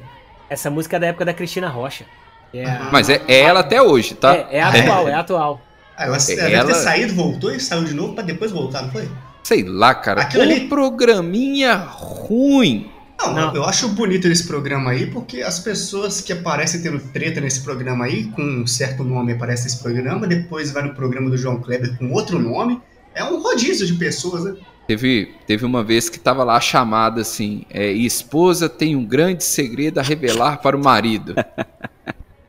[0.49, 2.05] essa música é da época da Cristina Rocha.
[2.53, 4.35] É, Mas é, é ela até hoje, tá?
[4.35, 5.61] é, é atual, é atual.
[5.97, 8.51] Ah, ela, É, ela deve ela- ter saído, voltou e saiu de novo pra depois
[8.51, 9.07] voltar, não foi?
[9.43, 10.21] Sei lá, cara.
[10.21, 12.89] Aquilo um ali- programinha ruim.
[13.19, 13.55] Não, Não.
[13.55, 18.05] eu acho bonito esse programa aí, porque as pessoas que aparecem tendo treta nesse programa
[18.05, 21.95] aí, com um certo nome aparece nesse programa, depois vai no programa do João Kleber
[21.99, 22.81] com outro nome.
[23.13, 24.55] É um rodízio de pessoas, né?
[24.87, 29.43] Teve, teve uma vez que tava lá a chamada assim: é, esposa tem um grande
[29.43, 31.35] segredo a revelar para o marido.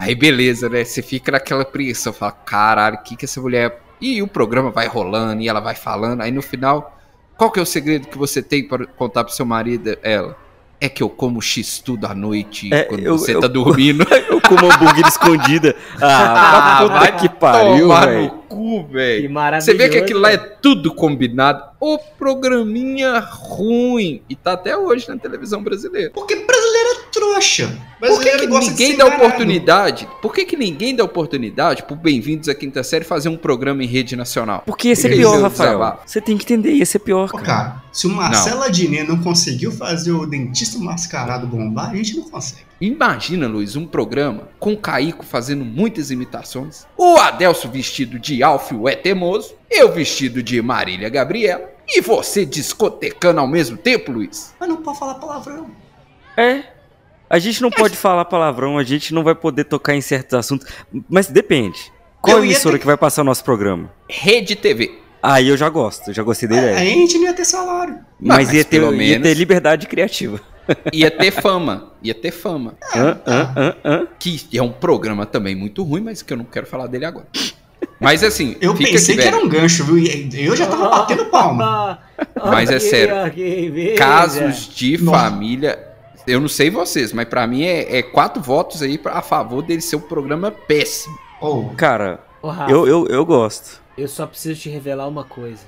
[0.03, 0.85] Aí beleza, né?
[0.85, 3.81] Você fica naquela preguiça, fala, caralho, o que que essa mulher.
[4.01, 6.23] E o programa vai rolando e ela vai falando.
[6.23, 6.99] Aí no final,
[7.37, 9.97] qual que é o segredo que você tem para contar pro seu marido?
[10.03, 10.37] Ela.
[10.81, 14.05] É que eu como x tudo à noite É, quando eu- você eu- tá dormindo.
[14.29, 15.77] Eu como hambúrguer escondida.
[16.03, 18.42] Ah, Ah, puta vai que pariu, velho.
[18.53, 19.31] Cu, Que velho.
[19.31, 19.67] maravilhoso.
[19.67, 21.63] Você vê que aquilo lá é tudo combinado.
[21.81, 24.23] O programinha ruim.
[24.29, 26.11] E tá até hoje na televisão brasileira.
[26.15, 27.67] Porque brasileiro é trouxa.
[27.67, 29.25] Por que, Brasileiro que gosta de ninguém dá enganado.
[29.27, 30.09] oportunidade?
[30.21, 33.87] Por que, que ninguém dá oportunidade pro Bem-vindos à Quinta Série fazer um programa em
[33.87, 34.63] rede nacional?
[34.67, 35.71] Porque ia ser Esse pior, é o Rafael.
[35.79, 36.03] desabafo.
[36.07, 37.45] Você tem que entender, ia ser pior, Ô, cara.
[37.45, 42.29] cara, se o Marcelo Adnet não conseguiu fazer o dentista mascarado bombar, a gente não
[42.29, 42.72] consegue.
[42.83, 48.89] Imagina, Luiz, um programa com o Caico fazendo muitas imitações, o Adelso vestido de Alfio
[48.89, 54.53] é teimoso, eu vestido de Marília Gabriela, e você discotecando ao mesmo tempo, Luiz.
[54.59, 55.71] Mas não pode falar palavrão.
[56.37, 56.65] É.
[57.31, 60.67] A gente não pode falar palavrão, a gente não vai poder tocar em certos assuntos.
[61.09, 61.93] Mas depende.
[62.21, 63.93] Qual Eu emissora ter que vai passar o nosso programa?
[64.09, 64.99] Rede TV.
[65.23, 66.79] Aí eu já gosto, eu já gostei da A ideia.
[66.79, 68.01] gente não ia ter salário.
[68.19, 70.41] Mas, mas ia, ter, ia ter liberdade criativa.
[70.93, 72.75] Ia ter fama, ia ter fama.
[72.95, 73.19] Hã?
[73.27, 73.75] Hã?
[73.85, 74.07] Hã?
[74.19, 77.27] Que é um programa também muito ruim, mas que eu não quero falar dele agora.
[77.99, 79.99] Mas assim, Eu fica pensei aqui, que era um gancho, viu?
[79.99, 82.01] E Eu já tava batendo palma.
[82.37, 83.15] Mas é sério.
[83.97, 85.19] casos de Nossa.
[85.19, 85.89] família.
[86.27, 89.81] Eu não sei vocês, mas pra mim é, é quatro votos aí a favor dele
[89.81, 91.17] ser um programa péssimo.
[91.41, 93.81] Oh, Cara, Ô, Rafa, eu, eu, eu gosto.
[93.99, 95.63] eu só preciso te revelar uma coisa.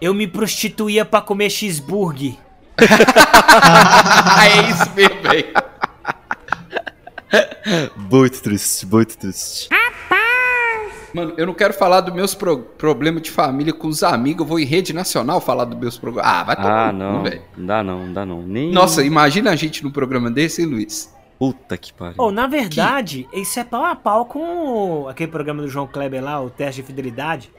[0.00, 2.34] Eu me prostituía pra comer cheeseburger.
[2.78, 5.46] é isso mesmo, velho.
[8.10, 9.68] Muito triste, muito triste.
[11.14, 14.40] Mano, eu não quero falar dos meus pro- problemas de família com os amigos.
[14.40, 16.30] Eu vou em rede nacional falar dos meus problemas.
[16.30, 17.22] Ah, vai tomar Ah, não.
[17.22, 17.42] velho.
[17.56, 18.42] Não dá não, não dá não.
[18.42, 18.70] Nem...
[18.70, 21.14] Nossa, imagina a gente num programa desse, hein, Luiz?
[21.38, 22.14] Puta que pariu.
[22.18, 26.40] Ou, na verdade, isso é pau a pau com aquele programa do João Kleber lá,
[26.40, 27.50] o teste de fidelidade.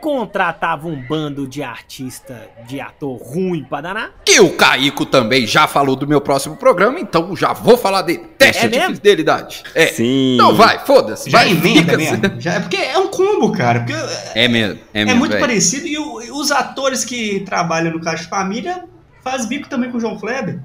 [0.00, 4.10] Contratava um bando de artista, de ator ruim pra danar.
[4.24, 8.24] Que o Caico também já falou do meu próximo programa, então já vou falar dele.
[8.38, 8.94] Teste É de mesmo?
[8.94, 9.62] fidelidade.
[9.74, 9.86] É.
[9.88, 10.34] Sim.
[10.34, 11.28] Então vai, foda-se.
[11.30, 12.40] já vai, emenda fica- mesmo.
[12.40, 13.80] Já, é porque é um combo, cara.
[13.80, 13.92] Porque
[14.34, 15.18] É mesmo, é é, mesmo.
[15.20, 15.40] muito velho.
[15.46, 15.86] parecido.
[15.86, 18.84] E, o- e os atores que trabalham no Caixa de Família
[19.22, 20.58] faz bico também com o João Kleber.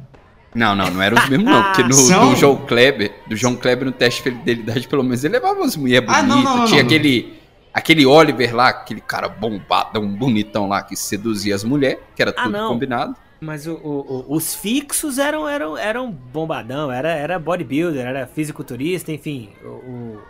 [0.56, 1.62] Não, não, não era os mesmos, não.
[1.64, 2.30] Porque no, São?
[2.30, 5.76] do João Kleber, do João Kleber no teste de fidelidade, pelo menos ele levava umas
[5.76, 6.36] mulheres Ah, bonitas.
[6.38, 6.88] não, não, não, Tinha não.
[6.88, 7.45] aquele.
[7.76, 12.44] Aquele Oliver lá, aquele cara bombadão, bonitão lá, que seduzia as mulheres, que era Ah,
[12.44, 12.70] tudo não.
[12.70, 13.16] combinado.
[13.42, 19.12] Mas o- o- o- os fixos eram, eram, eram bombadão, era, era bodybuilder, era fisiculturista,
[19.12, 19.50] enfim.
[19.62, 20.22] O, o,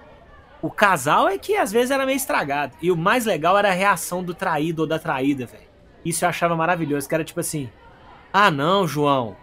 [0.63, 2.73] o casal é que às vezes era meio estragado.
[2.81, 5.63] E o mais legal era a reação do traído ou da traída, velho.
[6.03, 7.69] Isso eu achava maravilhoso, que era tipo assim:
[8.33, 9.35] Ah, não, João.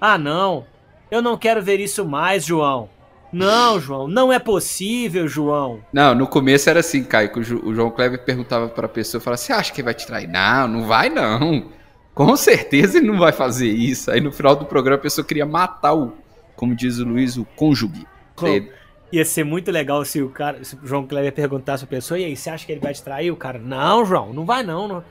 [0.00, 0.64] Ah, não.
[1.10, 2.88] Eu não quero ver isso mais, João.
[3.32, 4.08] Não, João.
[4.08, 5.80] Não é possível, João.
[5.92, 9.52] Não, no começo era assim, Caio, que o, João Kleber perguntava pra pessoa, falava, você
[9.52, 10.28] acha que ele vai te trair?
[10.28, 11.70] Não, não vai não.
[12.14, 14.10] Com certeza ele não vai fazer isso.
[14.10, 16.12] Aí no final do programa a pessoa queria matar o,
[16.56, 18.06] como diz o Luiz, o cônjuge.
[18.40, 18.72] dele.
[19.10, 22.24] Ia ser muito legal se o cara, se o João Kleber perguntasse pra pessoa, e
[22.24, 23.30] aí, você acha que ele vai te trair?
[23.30, 24.88] O cara, não, João, não vai não.
[24.88, 25.04] não.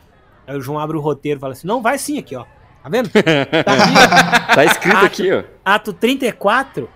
[0.46, 2.46] Aí o João abre o roteiro e fala assim, não, vai sim aqui, ó.
[2.84, 3.10] Tá vendo?
[3.64, 3.94] Tá aqui,
[4.52, 4.56] ó.
[4.56, 5.44] Tá escrito aqui, ó.
[5.66, 6.90] Ato 34,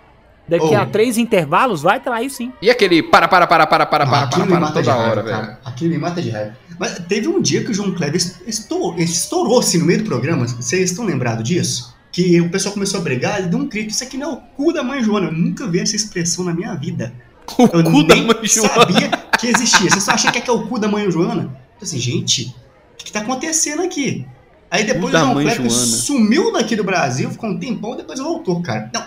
[0.51, 0.77] daqui Oh.
[0.77, 2.51] a três intervalos, vai trair sim.
[2.61, 4.85] E aquele para, para, para, para, para, para, Ah, aquilo para, me para mata de
[4.85, 5.35] toda raiva, hora, velho.
[5.37, 5.59] cara.
[5.65, 6.57] Aquilo me mata de raiva.
[6.79, 10.05] Mas teve um dia que o João Kleber est- estourou, estourou assim no meio do
[10.05, 10.45] programa.
[10.47, 11.95] Vocês estão lembrados disso?
[12.11, 13.89] Que o pessoal começou a brigar, ele deu um grito.
[13.91, 15.27] Isso aqui não é o cu da mãe Joana.
[15.27, 17.13] Eu nunca vi essa expressão na minha vida.
[17.57, 18.69] O Eu cu da mãe Joana.
[18.73, 19.09] sabia
[19.39, 19.89] que existia.
[19.89, 21.43] Vocês só acham que é, que é o cu da mãe Joana?
[21.43, 22.53] Eu assim, gente,
[22.93, 24.25] o que, que tá acontecendo aqui?
[24.69, 28.89] Aí depois o João Kleber sumiu daqui do Brasil, ficou um tempão, depois voltou, cara.
[28.93, 29.03] Não,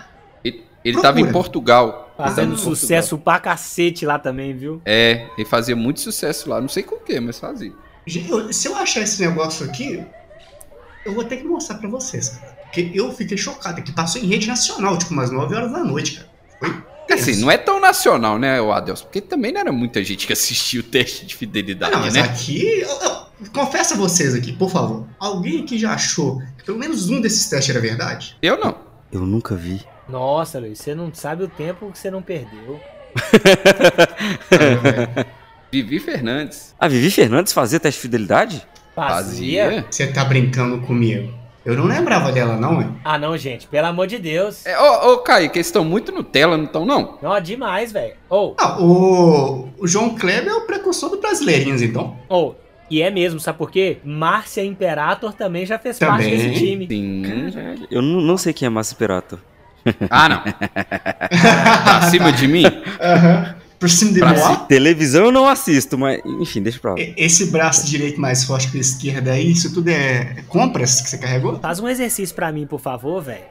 [0.85, 1.03] Ele, Procura.
[1.15, 2.15] tava em Portugal.
[2.17, 2.77] Fazendo em Portugal.
[2.77, 4.81] sucesso pra cacete lá também, viu?
[4.85, 6.61] É, ele fazia muito sucesso lá.
[6.61, 7.73] Não sei com o que, mas fazia.
[8.53, 10.05] Se eu achar esse negócio aqui,
[11.05, 12.55] eu vou ter que mostrar pra vocês, cara.
[12.65, 16.17] Porque eu fiquei chocado, que passou em rede nacional, tipo, umas 9 horas da noite,
[16.17, 16.29] cara.
[16.61, 16.71] Foi
[17.09, 17.31] tenso.
[17.31, 19.05] Assim, não é tão nacional, né, o Adelson?
[19.05, 22.15] Porque também não era muita gente que assistia o teste de Ah, fidelidade, Não, mas
[22.15, 22.21] né?
[22.21, 25.07] aqui, eu, eu, confessa a vocês aqui, por favor.
[25.19, 28.37] Alguém aqui já achou que pelo menos um desses testes era verdade?
[28.43, 28.77] Eu não.
[29.13, 29.81] Eu nunca vi.
[30.09, 32.81] Nossa, Luiz, você não sabe o tempo que você não perdeu.
[35.73, 36.75] Vivi Fernandes.
[36.79, 38.67] A Vivi Fernandes fazia teste de fidelidade?
[38.95, 39.85] Fazia?
[39.91, 41.33] Você tá brincando comigo?
[41.65, 42.95] Eu não lembrava dela, não, hein?
[43.03, 44.67] Ah, não, gente, pelo amor de Deus.
[44.67, 47.19] É, ô, ô, Caio, que eles estão muito Nutella, não estão, não?
[47.23, 48.15] Não, demais, velho.
[48.29, 52.19] Ou, Ah, o, o João Kleber é o precursor do Brasileirinhos, então.
[52.29, 53.97] ou, e é mesmo, sabe por quê?
[54.05, 56.37] Márcia Imperator também já fez parte Também.
[56.37, 56.87] desse time.
[56.87, 57.51] Sim.
[57.53, 57.89] Caralho.
[57.91, 59.41] Eu não, sei quem é Márcio Perato.
[60.11, 60.43] Ah, não.
[60.43, 62.65] Tá acima de mim?
[63.01, 63.55] Aham.
[63.79, 64.57] Por cima de mim.
[64.67, 66.97] Televisão eu não assisto, mas enfim, deixa pra lá.
[66.99, 71.19] Esse braço direito mais forte que o esquerdo aí, isso tudo é compras que você
[71.19, 71.59] carregou?
[71.61, 73.45] Faz um exercício pra mim, por favor, velho.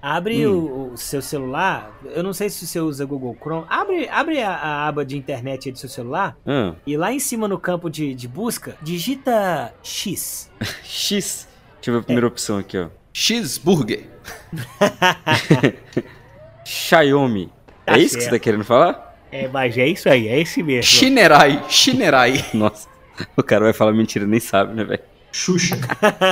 [0.00, 0.52] Abre Hum.
[0.52, 1.90] o, o seu celular.
[2.14, 3.64] Eu não sei se você usa Google Chrome.
[3.68, 6.36] Abre, abre a, a aba de internet aí do seu celular.
[6.46, 10.50] Ah, E lá em cima no campo de, de busca, digita X.
[10.84, 11.48] X.
[11.76, 12.88] Deixa eu ver a primeira opção aqui, ó.
[13.14, 14.08] Cheeseburger.
[16.66, 17.48] Xiaomi.
[17.86, 18.32] Tá é isso que você certo.
[18.32, 19.16] tá querendo falar?
[19.30, 20.82] É, mas é isso aí, é esse mesmo.
[20.82, 21.64] Shinerai.
[21.68, 22.44] Shinerai.
[22.52, 22.88] Nossa,
[23.36, 25.00] o cara vai falar mentira, nem sabe, né, velho?
[25.30, 25.76] Xuxa.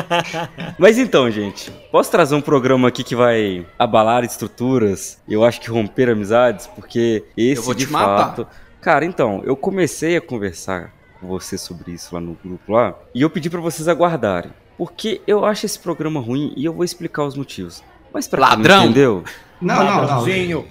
[0.78, 5.68] Mas então, gente, posso trazer um programa aqui que vai abalar estruturas, eu acho que
[5.68, 8.28] romper amizades, porque esse Eu vou de te matar.
[8.28, 8.46] fato.
[8.80, 13.22] Cara, então, eu comecei a conversar com você sobre isso lá no grupo lá, e
[13.22, 17.24] eu pedi pra vocês aguardarem, porque eu acho esse programa ruim e eu vou explicar
[17.24, 17.82] os motivos.
[18.12, 18.76] Mas pra Ladrão.
[18.76, 19.24] não entendeu?
[19.60, 19.96] Não, não, não.
[20.00, 20.66] Ladrãozinho.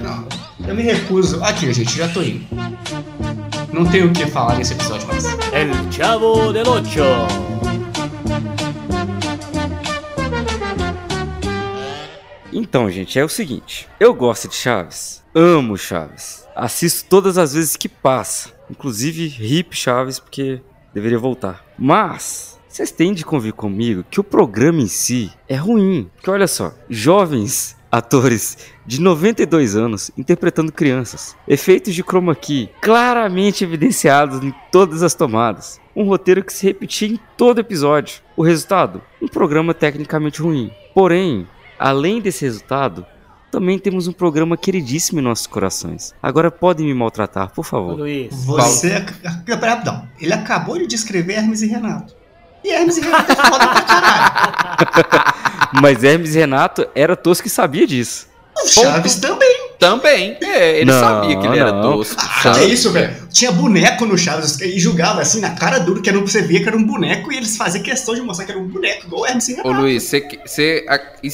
[0.00, 0.28] Não.
[0.66, 1.42] Eu me recuso.
[1.42, 2.46] Aqui, gente, já tô indo.
[3.72, 5.24] Não tenho o que falar nesse episódio mais.
[5.52, 7.02] El Chavo del Ocho.
[12.52, 13.88] Então, gente, é o seguinte.
[13.98, 15.24] Eu gosto de Chaves.
[15.34, 16.46] Amo Chaves.
[16.54, 18.52] Assisto todas as vezes que passa.
[18.70, 20.62] Inclusive, hip Chaves, porque
[20.94, 21.64] deveria voltar.
[21.76, 26.10] Mas, vocês têm de convir comigo que o programa em si é ruim.
[26.16, 31.36] Porque olha só, jovens atores de 92 anos interpretando crianças.
[31.46, 35.80] Efeitos de chroma key claramente evidenciados em todas as tomadas.
[35.94, 38.20] Um roteiro que se repetia em todo episódio.
[38.36, 39.00] O resultado?
[39.22, 40.72] Um programa tecnicamente ruim.
[40.92, 41.46] Porém,
[41.78, 43.06] além desse resultado,
[43.52, 46.12] também temos um programa queridíssimo em nossos corações.
[46.20, 47.96] Agora podem me maltratar, por favor.
[47.96, 48.34] Luiz.
[48.44, 48.94] Você.
[49.46, 50.08] Rapidão.
[50.20, 52.23] Ele acabou de descrever Hermes e Renato.
[52.64, 55.34] E Hermes e Renato é foda pra caralho.
[55.82, 58.26] Mas Hermes e Renato era tosco e sabia disso.
[58.56, 59.64] O Chaves também.
[59.80, 60.38] Também.
[60.40, 61.82] É, ele Não, sabia que ele era não.
[61.82, 62.22] tosco.
[62.44, 63.14] Ah, que isso, velho?
[63.30, 66.62] Tinha boneco no Chaves e julgava assim na cara dura que era, um- você via
[66.62, 69.22] que era um boneco e eles faziam questão de mostrar que era um boneco, igual
[69.22, 69.80] o Hermes e Ô Renato.
[69.82, 70.04] Luiz,
[70.46, 70.86] você,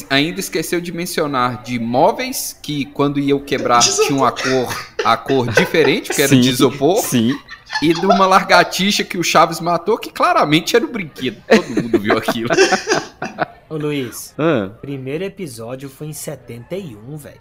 [0.09, 5.47] ainda esqueceu de mencionar de móveis que quando iam quebrar tinham a cor, a cor
[5.53, 7.39] diferente, que era Sim, de isopor, Sim.
[7.83, 11.43] E de uma largatixa que o Chaves matou, que claramente era um brinquedo.
[11.49, 12.49] Todo mundo viu aquilo.
[13.69, 14.35] Ô, Luiz.
[14.39, 17.41] Ah, Primeiro episódio foi em 71, velho.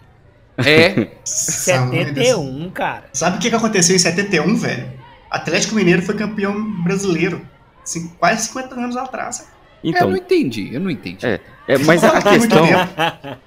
[0.58, 3.04] É, Essa mãe dessa- 71, cara.
[3.12, 4.90] Sabe o que, que aconteceu em 71, velho?
[5.30, 7.46] Atlético Mineiro foi campeão brasileiro.
[7.82, 9.48] Assim, quase 50 anos atrás.
[9.82, 11.24] eu então, não entendi, eu não entendi.
[11.26, 11.40] É.
[11.66, 12.66] é, mas a muito questão.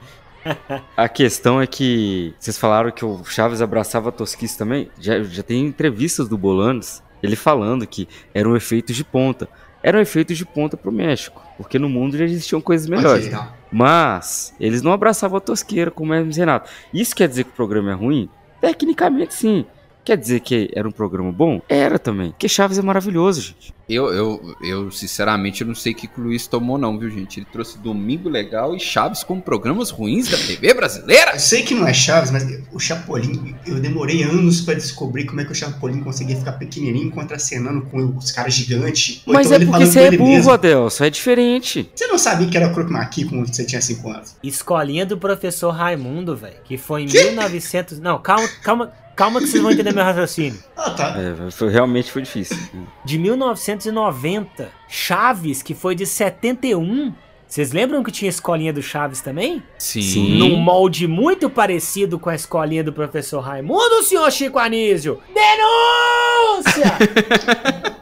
[0.95, 4.89] a questão é que vocês falaram que o Chaves abraçava a tosquice também.
[4.99, 9.47] Já, já tem entrevistas do Bolanos, ele falando que era um efeito de ponta.
[9.81, 13.29] Era um efeito de ponta pro México, porque no mundo já existiam coisas melhores.
[13.29, 13.47] Não.
[13.69, 16.69] Mas eles não abraçavam a tosqueira como e Renato.
[16.93, 18.29] Isso quer dizer que o programa é ruim?
[18.61, 19.65] Tecnicamente sim.
[20.03, 21.61] Quer dizer que era um programa bom?
[21.69, 22.31] Era também.
[22.31, 23.73] Porque Chaves é maravilhoso, gente.
[23.87, 27.09] Eu, eu, eu, sinceramente, eu não sei o que, que o Luiz tomou, não, viu,
[27.09, 27.39] gente?
[27.39, 31.33] Ele trouxe Domingo Legal e Chaves com programas ruins da TV brasileira.
[31.33, 35.41] Eu sei que não é Chaves, mas o Chapolin, eu demorei anos pra descobrir como
[35.41, 39.21] é que o Chapolin conseguia ficar pequenininho contracenando com os caras gigantes.
[39.25, 40.51] Mas então é porque você com é burro.
[40.51, 41.03] Adelson.
[41.03, 41.89] É diferente.
[41.93, 44.35] Você não sabia que era Croque Maqui quando você tinha 5 anos?
[44.41, 46.55] Escolinha do professor Raimundo, velho.
[46.63, 47.99] Que foi em 1900.
[47.99, 50.59] Não, calma, calma, calma que vocês vão entender meu raciocínio.
[50.75, 51.15] Ah, tá.
[51.17, 52.57] É, foi- realmente foi difícil.
[53.05, 54.69] De 1990.
[54.87, 57.13] Chaves, que foi de 71.
[57.47, 59.61] Vocês lembram que tinha escolinha do Chaves também?
[59.77, 60.37] Sim.
[60.37, 65.19] Num molde muito parecido com a escolinha do professor Raimundo, senhor Chico Anísio.
[65.33, 66.97] Denúncia!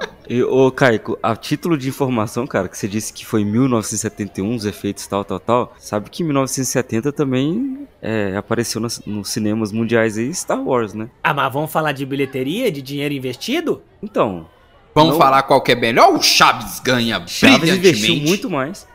[0.31, 4.55] E, ô, Caico, a título de informação, cara, que você disse que foi em 1971,
[4.55, 5.75] os efeitos tal, tal, tal.
[5.77, 11.09] Sabe que em 1970 também é, apareceu nos, nos cinemas mundiais aí Star Wars, né?
[11.21, 13.81] ah, mas vamos falar de bilheteria, de dinheiro investido?
[14.01, 14.47] Então,
[14.95, 15.19] Vamos Não.
[15.19, 16.13] falar qual que é melhor?
[16.13, 18.87] O Chaves ganha Chaves investiu muito mais.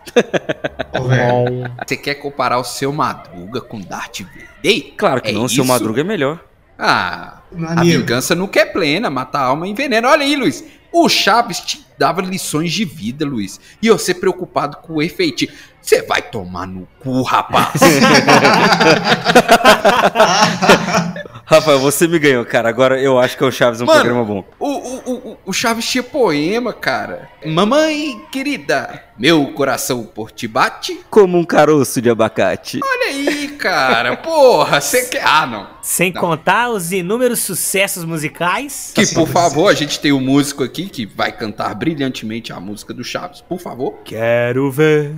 [1.87, 4.94] Você quer comparar o seu Madruga com Darth Vader?
[4.96, 5.64] Claro que É não, o seu?
[5.64, 6.38] Madruga é melhor.
[6.79, 7.40] Ah,
[7.77, 10.09] a vingança nunca é plena, mata a alma e envenena.
[10.11, 10.62] Olha aí, Luiz.
[10.98, 13.61] O Chaves te dava lições de vida, Luiz.
[13.82, 15.46] E você preocupado com o efeito.
[15.78, 17.74] Você vai tomar no cu, rapaz.
[21.48, 22.68] Rafael, você me ganhou, cara.
[22.68, 24.00] Agora eu acho que o Chaves é um Mano.
[24.00, 24.44] programa bom.
[24.59, 27.28] o, o, o, o Chaves tinha poema, cara.
[27.46, 31.00] Mamãe querida, meu coração por ti bate.
[31.09, 32.80] Como um caroço de abacate.
[32.82, 34.16] Olha aí, cara.
[34.16, 35.23] Porra, você quer.
[35.25, 35.68] Ah, não.
[35.83, 36.21] Sem Não.
[36.21, 38.90] contar os inúmeros sucessos musicais.
[38.92, 42.92] Que por favor, a gente tem um músico aqui que vai cantar brilhantemente a música
[42.92, 43.40] do Chaves.
[43.40, 43.94] Por favor.
[44.04, 45.14] Quero ver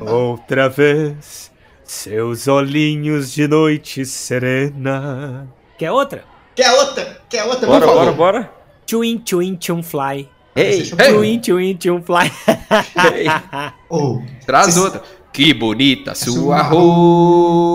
[0.00, 1.48] outra vez
[1.92, 5.48] seus olhinhos de noite serena.
[5.78, 6.22] Quer outra?
[6.54, 7.20] Quer outra?
[7.28, 7.66] Quer outra?
[7.66, 8.16] Bora, Por bora, favor.
[8.16, 8.50] bora.
[8.86, 10.28] Tchuin, tchuin, tchum fly.
[10.56, 12.30] Ei, Deixa eu- Tchuin, tchuin, tchum fly.
[13.88, 15.02] Ô, Traz Vocês- outra.
[15.38, 16.62] Que bonita sua Sua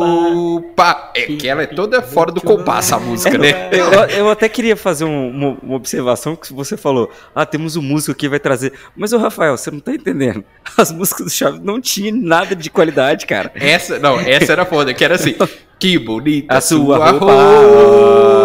[0.04, 1.12] roupa.
[1.16, 3.70] É que ela é toda fora do compasso a música, né?
[3.72, 3.86] Eu,
[4.18, 7.10] eu até queria fazer um- uma, uma observação que você falou.
[7.34, 8.74] Ah, temos um músico que vai trazer.
[8.98, 10.44] Mas, ô Rafael, você não tá entendendo.
[10.78, 13.50] As músicas do Chaves não tinham nada de qualidade, cara.
[13.56, 15.36] Essa, não, essa era foda, que era assim.
[15.80, 17.34] Que bonita A sua sua roupa.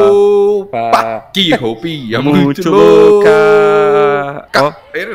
[0.08, 1.30] roupa.
[1.34, 3.28] Que roupinha muito, Muito louca.
[3.28, 4.48] louca.
[4.62, 4.72] Ó,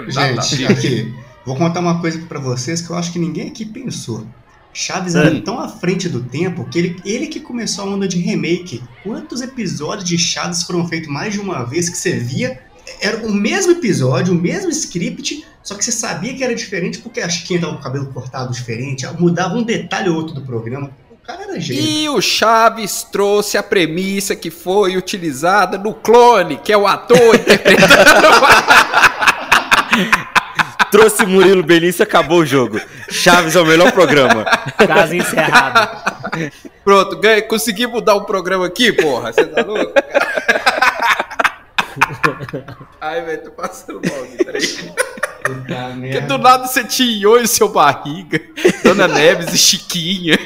[0.10, 1.14] Gente, aqui,
[1.46, 4.26] vou contar uma coisa aqui pra vocês que eu acho que ninguém aqui pensou.
[4.74, 8.18] Chaves era tão à frente do tempo que ele, ele que começou a onda de
[8.18, 8.82] remake.
[9.04, 12.60] Quantos episódios de Chaves foram feitos mais de uma vez que você via?
[13.00, 17.22] Era o mesmo episódio, o mesmo script, só que você sabia que era diferente porque
[17.22, 20.92] a Chiquinha tava com o cabelo cortado diferente, mudava um detalhe ou outro do programa.
[21.12, 21.82] O cara era gênio.
[21.82, 27.36] E o Chaves trouxe a premissa que foi utilizada no clone, que é o ator
[27.36, 28.28] interpretando.
[30.94, 32.80] Trouxe Murilo Benício e acabou o jogo.
[33.10, 34.46] Chaves é o melhor programa.
[34.88, 35.90] Caso encerrado.
[36.84, 39.34] Pronto, ganhei, consegui mudar o programa aqui, porra.
[39.34, 39.92] Você tá louco?
[43.02, 44.68] Ai, velho, tô passando mal, peraí.
[45.44, 48.40] Puta Porque do nada você tinha em seu barriga,
[48.84, 50.38] Dona Neves e Chiquinha.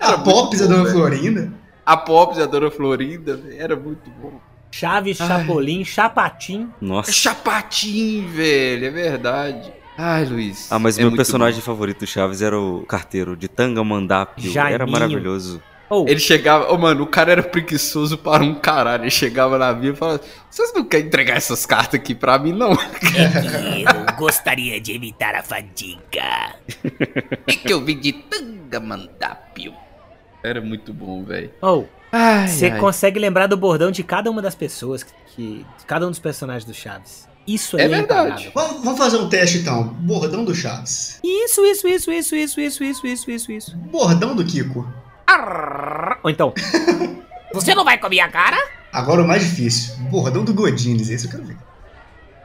[0.00, 0.96] A Pops, a bom, Dona velho.
[0.96, 1.52] Florinda.
[1.86, 4.40] A Pops e a Dona Florinda, velho, era muito bom.
[4.70, 6.70] Chaves, Chapolin, Chapatim.
[6.80, 7.12] É Nossa.
[7.12, 9.72] chapatim, velho, é verdade.
[9.98, 10.70] Ai, Luiz.
[10.72, 14.44] Ah, mas é meu personagem favorito do Chaves era o carteiro de Tanga Mandápio.
[14.44, 14.86] Era Jaiminho.
[14.86, 14.92] bom.
[14.92, 15.62] maravilhoso.
[15.90, 19.02] Ou, Ele chegava, ô mano, o cara era preguiçoso para um caralho.
[19.02, 22.52] Ele chegava na minha e falava: Vocês não querem entregar essas cartas aqui pra mim,
[22.52, 22.70] não?
[22.70, 26.54] Eu gostaria de evitar a fadiga.
[27.46, 29.74] É que eu vim de tanga mandápio.
[30.44, 31.50] Era muito bom, velho.
[31.60, 32.78] ou, Ai, você ai.
[32.78, 36.18] consegue lembrar do bordão de cada uma das pessoas que, que- de cada um dos
[36.18, 37.28] personagens do Chaves.
[37.46, 38.50] Isso aí É é, verdade.
[38.54, 39.84] Vamos, vamos fazer um teste então.
[39.84, 41.18] Bordão do Chaves.
[41.24, 43.76] Isso, isso, isso, isso, isso, isso, isso, isso, isso, isso.
[43.76, 44.86] Bordão do Kiko.
[46.22, 46.52] Ou então,
[47.54, 48.56] Você não vai com a minha cara?
[48.92, 49.94] Agora o mais difícil.
[50.10, 51.08] Bordão do Godines.
[51.10, 51.56] Esse eu quero ver.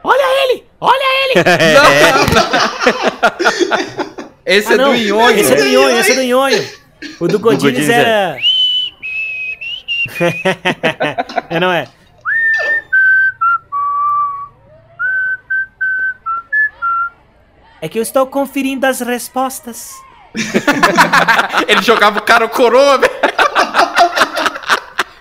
[0.02, 0.64] olha ele!
[0.80, 1.34] Olha ele!
[4.46, 5.38] Esse Ah, é não, do Nhonho.
[5.38, 6.68] Esse é do Nhonho, esse é do Nhonho.
[7.20, 8.08] O do Godines Godines era...
[8.08, 8.38] é,
[11.60, 11.86] não é?
[17.80, 19.90] É que eu estou conferindo as respostas.
[21.68, 23.12] Ele jogava o cara coroa, velho.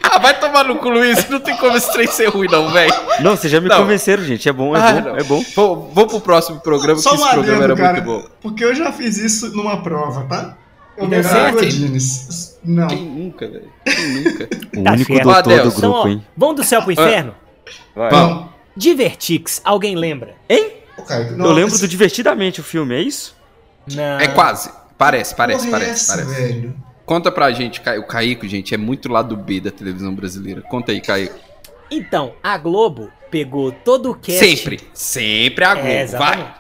[0.08, 1.28] Ah, vai tomar no cu, Luiz.
[1.28, 2.94] Não tem como esse trem ser ruim, não, velho.
[3.20, 3.80] Não, vocês já me Não.
[3.80, 4.48] convenceram, gente.
[4.48, 5.18] É bom, é Ah, bom, não.
[5.18, 5.44] é bom.
[5.54, 8.02] Vou, vou pro próximo programa, Só que esse programa adendo, era cara.
[8.02, 8.30] muito bom.
[8.42, 10.56] Porque eu já fiz isso numa prova, tá?
[10.98, 11.56] Eu E deu certo?
[11.56, 12.58] Godines.
[12.64, 12.88] Não.
[12.88, 13.70] Quem nunca, velho?
[13.86, 14.50] Quem nunca?
[14.80, 15.24] O Tá único certo.
[15.24, 16.26] doutor Adel, do Então, grupo, ó, hein?
[16.36, 17.36] vamos do céu pro inferno?
[17.96, 18.10] Vai.
[18.12, 18.46] Vamos.
[18.76, 20.36] Divertix, alguém lembra?
[20.98, 23.36] Ô, Caio, não, Eu lembro esse- do Divertidamente o filme, é isso?
[23.94, 24.20] Não.
[24.20, 24.70] É quase.
[24.98, 26.42] Parece, parece, porra é parece, essa, parece.
[26.42, 26.76] velho?
[27.06, 30.62] Conta pra gente, o Caico, gente, é muito lado B da televisão brasileira.
[30.62, 31.36] Conta aí, Caico.
[31.92, 34.40] Então, a Globo pegou todo o cast...
[34.40, 36.38] Sempre, sempre a Globo, É, exatamente.
[36.44, 36.56] vai.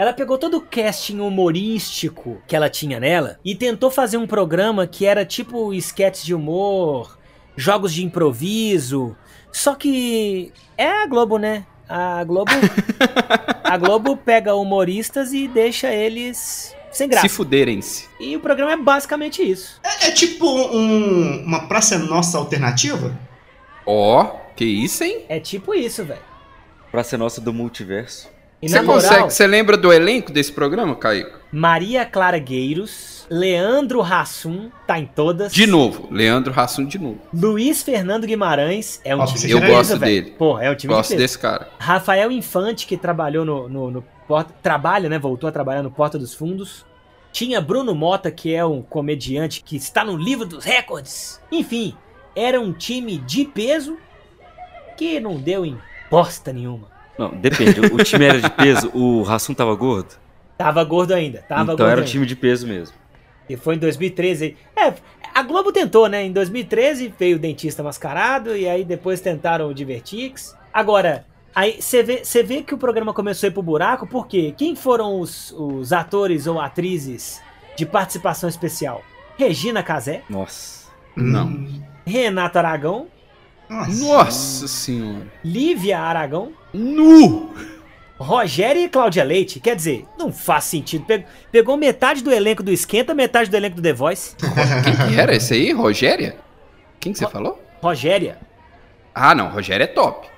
[0.00, 4.86] Ela pegou todo o casting humorístico que ela tinha nela e tentou fazer um programa
[4.86, 7.18] que era tipo sketches de humor,
[7.54, 9.14] jogos de improviso.
[9.52, 11.66] Só que é a Globo, né?
[11.86, 12.50] A Globo
[13.62, 17.28] A Globo pega humoristas e deixa eles sem graça.
[17.28, 18.08] Se fuderem-se.
[18.18, 19.78] E o programa é basicamente isso.
[19.84, 23.14] É, é tipo um- uma Praça Nossa alternativa?
[23.84, 24.24] Ó,
[24.56, 25.26] que isso, hein?
[25.28, 26.22] É tipo isso, velho.
[26.90, 28.28] Pra ser nossa do multiverso.
[28.62, 31.38] E Você consegue, você lembra do elenco desse programa, Caico?
[31.50, 35.50] Maria Clara Gueiros, Leandro Hassum, tá em todas.
[35.50, 37.18] De novo, Leandro Hassum de novo.
[37.32, 40.32] Luiz Fernando Guimarães é um Ó, time Eu gosto dele.
[40.32, 41.68] Porra, é um time Gosto de desse cara.
[41.78, 45.18] Rafael Infante, que trabalhou no, no, no Porta, trabalha, né?
[45.18, 46.84] Voltou a trabalhar no Porta dos Fundos.
[47.32, 51.40] Tinha Bruno Mota, que é um comediante que está no livro dos recordes.
[51.50, 51.96] Enfim,
[52.36, 53.96] era um time de peso
[54.96, 55.78] que não deu em
[56.10, 56.99] bosta nenhuma.
[57.18, 57.80] Não, depende.
[57.80, 60.14] O time era de peso, o Rassum tava gordo.
[60.56, 62.10] Tava gordo ainda, tava então gordo era um ainda.
[62.10, 62.94] time de peso mesmo.
[63.48, 64.56] E foi em 2013.
[64.76, 64.92] É,
[65.34, 66.24] a Globo tentou, né?
[66.24, 70.56] Em 2013 veio o Dentista Mascarado e aí depois tentaram o Divertix.
[70.72, 74.76] Agora, aí você vê, vê que o programa começou a ir pro buraco, porque quem
[74.76, 77.40] foram os, os atores ou atrizes
[77.76, 79.02] de participação especial?
[79.36, 80.90] Regina Casé, Nossa.
[81.16, 81.66] Não.
[82.06, 83.06] Renato Aragão,
[83.70, 84.04] Nossa.
[84.04, 85.26] Nossa senhora.
[85.44, 87.54] Lívia Aragão, Nu!
[88.18, 89.60] Rogério e Cláudia Leite.
[89.60, 91.06] Quer dizer, não faz sentido.
[91.06, 94.36] Pe- Pegou metade do elenco do Esquenta, metade do elenco do The Voice.
[94.36, 95.72] Quem que era esse aí?
[95.72, 96.36] Rogéria?
[96.98, 97.62] Quem que você falou?
[97.82, 98.36] Rogéria.
[99.14, 99.48] Ah, não.
[99.48, 100.28] Rogério é top.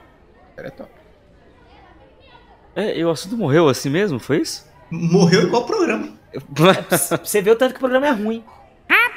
[0.51, 0.91] Rogério é top.
[2.77, 4.65] É, e o assunto morreu assim mesmo, foi isso?
[4.91, 6.09] Morreu igual o programa.
[7.25, 8.45] Você vê o tanto que o programa é ruim.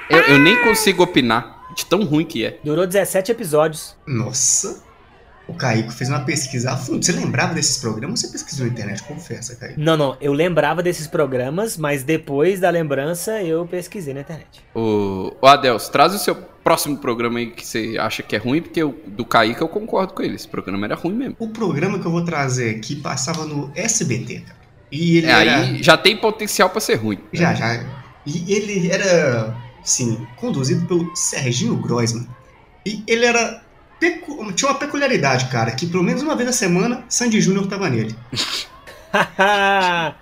[0.09, 2.57] Eu, eu nem consigo opinar de tão ruim que é.
[2.63, 3.95] Durou 17 episódios.
[4.07, 4.83] Nossa.
[5.47, 7.05] O Caico fez uma pesquisa a fundo.
[7.05, 9.03] Você lembrava desses programas ou você pesquisou na internet?
[9.03, 9.79] Confessa, Caico.
[9.79, 14.63] Não, não, eu lembrava desses programas, mas depois da lembrança eu pesquisei na internet.
[14.73, 18.59] Ô, ô Adelso, traz o seu próximo programa aí que você acha que é ruim,
[18.59, 20.33] porque o do Kaique eu concordo com ele.
[20.33, 21.35] Esse programa era ruim mesmo.
[21.37, 24.57] O programa que eu vou trazer aqui passava no SBT, cara.
[24.91, 25.57] E ele É, era...
[25.59, 27.19] aí já tem potencial pra ser ruim.
[27.31, 27.85] Já, já.
[28.25, 29.55] E ele era,
[29.85, 32.27] sim, conduzido pelo Serginho Groisman.
[32.85, 33.61] E ele era.
[33.99, 37.89] pecu- Tinha uma peculiaridade, cara, que pelo menos uma vez na semana, Sandy Júnior tava
[37.89, 38.13] nele.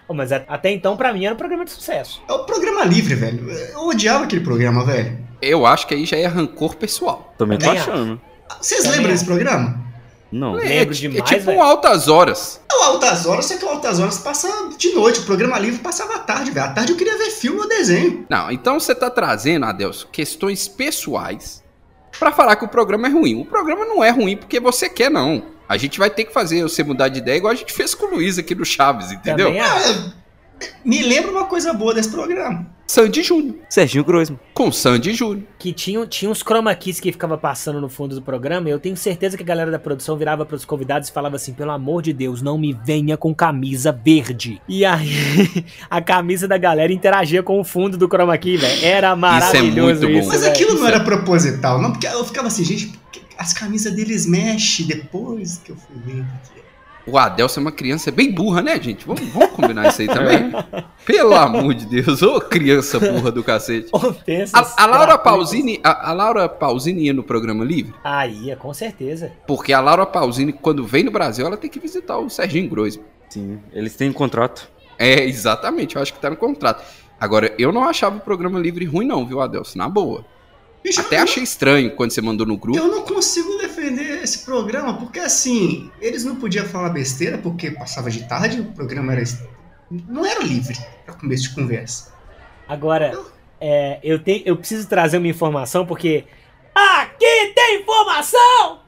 [0.08, 2.22] Oh, mas até então, pra mim, era um programa de sucesso.
[2.30, 3.50] É o programa livre, velho.
[3.50, 5.18] Eu odiava aquele programa, velho.
[5.42, 7.34] Eu acho que aí já é rancor pessoal.
[7.38, 8.22] Também tô achando.
[8.62, 9.82] Vocês lembram desse programa?
[10.34, 10.60] Não.
[10.60, 11.60] É, Lembro é demais, tipo velho.
[11.60, 12.60] um altas horas.
[12.72, 15.20] É o Altas Horas, só que o Altas Horas passa de noite.
[15.20, 16.66] O programa livre passava à tarde, velho.
[16.66, 18.26] À tarde eu queria ver filme ou desenho.
[18.30, 21.64] Não, então você tá trazendo, Adelso, questões pessoais
[22.20, 23.42] pra falar que o programa é ruim.
[23.42, 25.44] O programa não é ruim porque você quer, não.
[25.70, 28.08] A gente vai ter que fazer você mudar de ideia, igual a gente fez com
[28.08, 29.48] o Luiz aqui do Chaves, entendeu?
[29.48, 30.14] Também acho.
[30.84, 32.72] Me lembra uma coisa boa desse programa.
[32.86, 33.56] Sandy Júnior.
[33.70, 34.38] Serginho Groisman.
[34.54, 35.44] Com Sandy Júnior.
[35.58, 38.68] Que tinha, tinha uns chroma keys que ficava passando no fundo do programa.
[38.70, 41.54] E eu tenho certeza que a galera da produção virava pros convidados e falava assim:
[41.54, 44.62] pelo amor de Deus, não me venha com camisa verde.
[44.68, 45.10] E aí,
[45.90, 48.86] a camisa da galera interagia com o fundo do chroma key, velho.
[48.86, 50.20] Era maravilhoso muito bom.
[50.20, 50.28] isso.
[50.28, 52.94] Mas aquilo não Isso é- era proposital, não, porque eu ficava assim, gente,
[53.38, 56.26] as camisas deles mexem depois que eu fui ver.
[57.06, 59.06] O Adelso é uma criança bem burra, né, gente?
[59.06, 60.52] Vamos, vamos combinar isso aí também?
[61.06, 63.90] Pelo amor de Deus, ô criança burra do cacete.
[64.54, 65.18] A, a Laura.
[65.18, 69.32] Pausini, a, a Laura Pausini ia no programa livre, Ah, ia, com certeza.
[69.46, 73.06] porque a Laura Pausini, quando vem no Brasil, ela tem que visitar o Serginho Groisman.
[73.30, 74.70] Sim, eles têm um contrato.
[74.98, 76.84] É, exatamente, eu acho que tá no contrato.
[77.20, 79.78] Agora, eu não achava o programa livre ruim, não, viu, Adelso?
[79.78, 80.26] Na boa.
[80.84, 82.78] Bicho, Até eu, achei estranho quando você mandou no grupo.
[82.78, 88.10] eu não consigo defender esse programa, porque assim, eles não podiam falar besteira, porque passava
[88.10, 89.24] de tarde, o programa era.
[89.90, 92.14] Não era livre pra começo de conversa.
[92.68, 93.18] Agora,
[93.60, 96.26] é, eu, tenho, eu preciso trazer uma informação porque.
[96.74, 98.80] Aqui tem informação!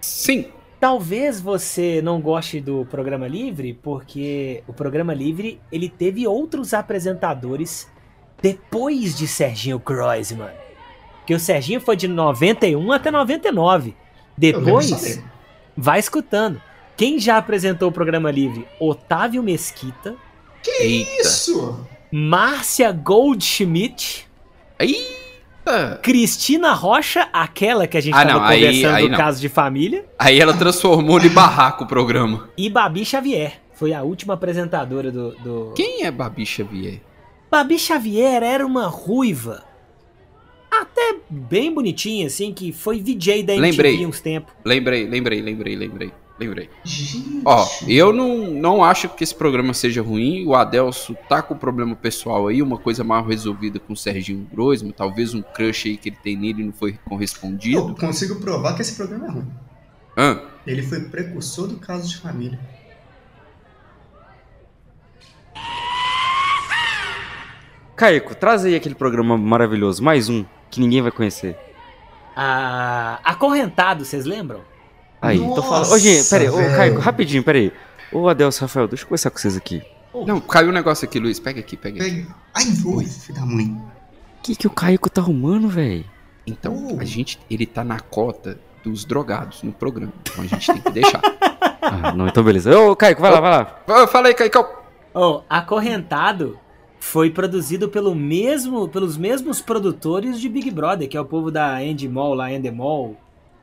[0.00, 0.50] Sim,
[0.84, 7.90] Talvez você não goste do programa livre, porque o programa livre ele teve outros apresentadores
[8.42, 10.52] depois de Serginho Groisman.
[11.24, 13.88] Porque o Serginho foi de 91 até 99.
[13.90, 15.22] Eu lembro Depois,
[15.74, 16.60] vai escutando.
[16.96, 18.68] Quem já apresentou o programa livre?
[18.78, 20.14] Otávio Mesquita,
[20.78, 21.22] eita.
[21.22, 21.86] Isso!
[22.12, 24.28] Márcia Goldschmidt,
[24.78, 25.98] Eita.
[26.02, 29.16] Cristina Rocha, aquela que a gente Ah, estava não, aí- conversando aí do não.
[29.18, 32.48] caso de família, Aí ela transformou de barraco o programa.
[32.56, 33.60] e Babi Xavier.
[33.72, 35.30] Foi a última apresentadora do.
[35.36, 35.72] do...
[35.74, 37.00] Quem é Babi Xavier?
[37.50, 39.64] Babi Xavier era uma ruiva.
[40.80, 44.06] Até bem bonitinha, assim, que foi VJ da MTV Lembrei.
[44.06, 44.52] uns tempos.
[44.64, 46.70] Lembrei, lembrei, lembrei, lembrei, lembrei.
[46.84, 47.42] Gente.
[47.44, 50.46] Ó, eu não, não acho que esse programa seja ruim.
[50.46, 54.92] O Adelso tá com problema pessoal aí, uma coisa mal resolvida com o Serginho Groisman,
[54.92, 57.78] talvez um crush aí que ele tem nele não foi correspondido.
[57.88, 59.46] Eu consigo provar que esse programa é ruim.
[60.16, 60.42] Hã?
[60.66, 62.58] Ele foi precursor do caso de família.
[67.96, 70.44] Caico, traz aí aquele programa maravilhoso, mais um,
[70.74, 71.56] que ninguém vai conhecer.
[72.36, 74.60] Ah, Acorrentado, vocês lembram?
[75.22, 75.92] Aí, tô Nossa, falando.
[75.92, 76.56] Ô, gente, peraí, ô.
[76.56, 77.72] Caico, rapidinho, peraí.
[78.12, 79.82] Ô, Adelso, Rafael, deixa eu conversar com vocês aqui.
[80.26, 81.38] Não, caiu um negócio aqui, Luiz.
[81.38, 82.22] Pega aqui, pega aqui.
[82.22, 82.34] Pega.
[82.54, 83.66] Ai, oi, filho da mãe.
[83.66, 86.04] O que, que o Caico tá arrumando, velho?
[86.46, 87.00] Então, Uh.
[87.00, 90.12] a gente, ele tá na cota dos drogados no programa.
[90.22, 91.20] Então a gente tem que deixar.
[91.86, 92.76] Ah, não, então beleza.
[92.78, 93.50] Ô, Caico, vai lá, vai
[94.00, 94.06] lá.
[94.06, 94.66] Fala aí, Caicão.
[95.12, 96.58] Oh, Acorrentado
[97.04, 101.84] foi produzido pelo mesmo, pelos mesmos produtores de Big Brother, que é o povo da
[101.84, 103.14] Endemol, lá Endemol.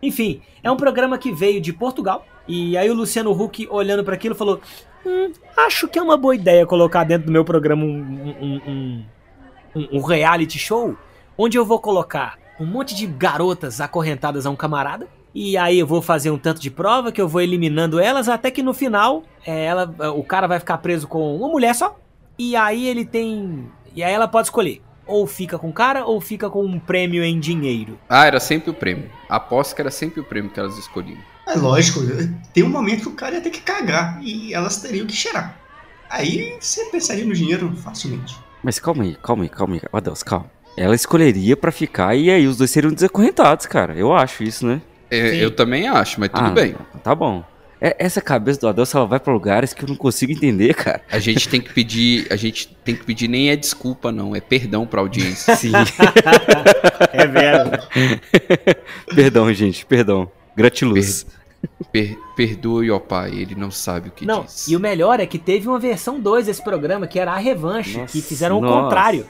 [0.01, 2.23] Enfim, é um programa que veio de Portugal.
[2.47, 4.61] E aí o Luciano Huck, olhando para aquilo, falou:
[5.03, 9.05] hum, acho que é uma boa ideia colocar dentro do meu programa um, um- um-
[9.75, 10.95] um- um reality show,
[11.35, 15.07] onde eu vou colocar um monte de garotas acorrentadas a um camarada.
[15.33, 18.51] E aí eu vou fazer um tanto de prova que eu vou eliminando elas até
[18.51, 21.97] que no final é, ela, o cara vai ficar preso com uma mulher só.
[22.37, 23.67] E aí ele tem.
[23.95, 24.81] E aí ela pode escolher.
[25.05, 27.99] Ou fica com o cara ou fica com um prêmio em dinheiro.
[28.07, 29.09] Ah, era sempre o prêmio.
[29.27, 31.17] Aposto que era sempre o prêmio que elas escolhiam.
[31.47, 31.99] É lógico,
[32.53, 35.57] tem um momento que o cara ia ter que cagar e elas teriam que cheirar.
[36.09, 38.37] Aí você pensaria no dinheiro facilmente.
[38.63, 39.81] Mas calma aí, calma aí, calma aí.
[39.91, 40.49] Ô, Adelso, calma.
[40.77, 43.93] Ela escolheria pra ficar e aí os dois seriam desacorrentados, cara.
[43.95, 44.81] Eu acho isso, né?
[45.09, 46.75] É, eu também acho, mas tudo Ah, bem.
[47.03, 47.43] Tá bom.
[47.81, 51.01] É- essa cabeça do Adelson, ela vai pra lugares que eu não consigo entender, cara.
[51.11, 54.39] A gente tem que pedir, a gente tem que pedir nem é desculpa não, é
[54.39, 55.55] perdão pra audiência.
[55.57, 55.71] Sim.
[57.11, 57.87] É verdade.
[59.15, 60.31] perdão, gente, perdão.
[60.55, 61.25] Gratiluz.
[61.91, 64.67] Per- perdoe, ó pai, ele não sabe o que Não, diz.
[64.67, 67.97] e o melhor é que teve uma versão 2 desse programa, que era a revanche,
[67.99, 68.83] Nossa, que fizeram o nossa.
[68.83, 69.25] contrário.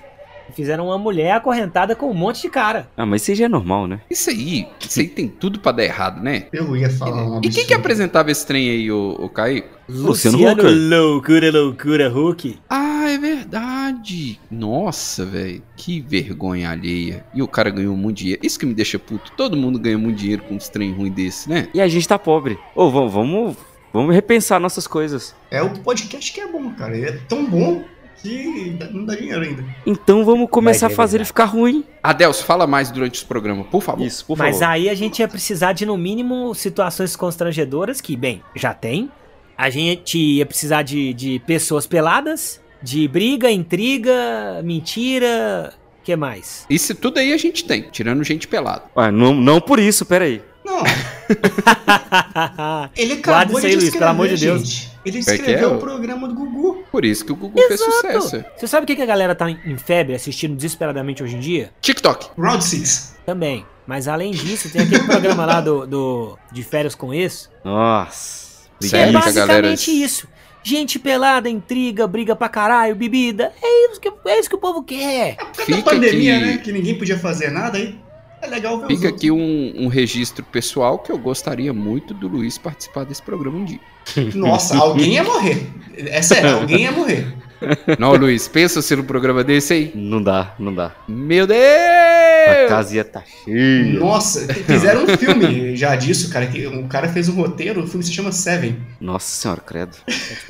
[0.52, 2.90] Fizeram uma mulher acorrentada com um monte de cara.
[2.96, 4.02] Ah, mas isso aí já é normal, né?
[4.10, 6.46] Isso aí, isso aí tem tudo pra dar errado, né?
[6.52, 9.68] Eu ia falar um E quem que apresentava esse trem aí, o, o Kaique?
[9.90, 10.72] Luciano Luciano Huck.
[10.90, 12.60] Loucura, loucura, Hulk.
[12.70, 14.40] Ah, é verdade.
[14.50, 15.62] Nossa, velho.
[15.76, 17.26] Que vergonha alheia.
[17.34, 18.42] E o cara ganhou muito dinheiro.
[18.44, 19.32] Isso que me deixa puto.
[19.36, 21.68] Todo mundo ganha muito dinheiro com uns trem ruim desse, né?
[21.74, 22.58] E a gente tá pobre.
[22.76, 23.58] Ô, vamos, vamos,
[23.92, 25.36] vamos repensar nossas coisas.
[25.50, 26.96] É o podcast que é bom, cara.
[26.96, 27.84] Ele é tão bom
[28.22, 29.66] que não dá dinheiro ainda.
[29.86, 31.84] Então vamos começar a fazer ele ficar ruim.
[32.04, 34.06] Adelso, fala mais durante os programas, por favor.
[34.06, 34.72] Isso, por Mas favor.
[34.74, 39.10] aí a gente ia precisar de, no mínimo, situações constrangedoras, que, bem, já tem.
[39.58, 45.74] A gente ia precisar de, de pessoas peladas, de briga, intriga, mentira.
[46.04, 46.66] que mais?
[46.70, 48.84] Isso tudo aí a gente tem, tirando gente pelada.
[48.96, 50.42] Ah, não, não por isso, peraí.
[50.66, 50.84] Não,
[52.96, 54.62] ele Guarda acabou isso aí, de Luiz, escrever, pelo amor de Deus.
[54.62, 54.92] gente.
[55.06, 55.76] Ele É que é, escreveu ó.
[55.76, 56.81] o programa do Gugu.
[56.92, 58.44] Por isso que o Google fez sucesso.
[58.58, 61.72] Você sabe o que que a galera tá em febre assistindo desesperadamente hoje em dia?
[61.82, 62.30] TikTok.
[62.38, 63.16] Round 6.
[63.26, 63.66] Também.
[63.88, 67.50] Mas além disso, tem aquele programa lá do, do de férias com ex.
[67.64, 68.62] Nossa.
[68.80, 69.68] Que é Sério que a galera.
[69.70, 70.28] basicamente isso.
[70.64, 73.52] Gente pelada, intriga, briga pra caralho, bebida.
[73.62, 75.38] É isso que, é isso que o povo quer.
[75.54, 76.58] Fica Fica pandemia, aqui- né?
[76.58, 77.98] Que ninguém podia fazer nada aí.
[78.42, 82.58] É legal ver Fica aqui um, um registro pessoal que eu gostaria muito do Luiz
[82.58, 83.80] participar desse programa um dia.
[84.34, 85.68] Nossa, alguém ia morrer.
[85.96, 87.28] É sério, alguém ia morrer.
[88.00, 89.92] Não, Luiz, pensa se no programa desse aí.
[89.94, 90.96] Não dá, não dá.
[91.08, 92.70] Meu A Deus!
[92.70, 94.00] casa ia tá cheia.
[94.00, 96.48] Nossa, fizeram um filme já disso, cara.
[96.48, 98.78] Que um cara fez um roteiro, o filme se chama Seven.
[99.00, 99.96] Nossa senhora, credo.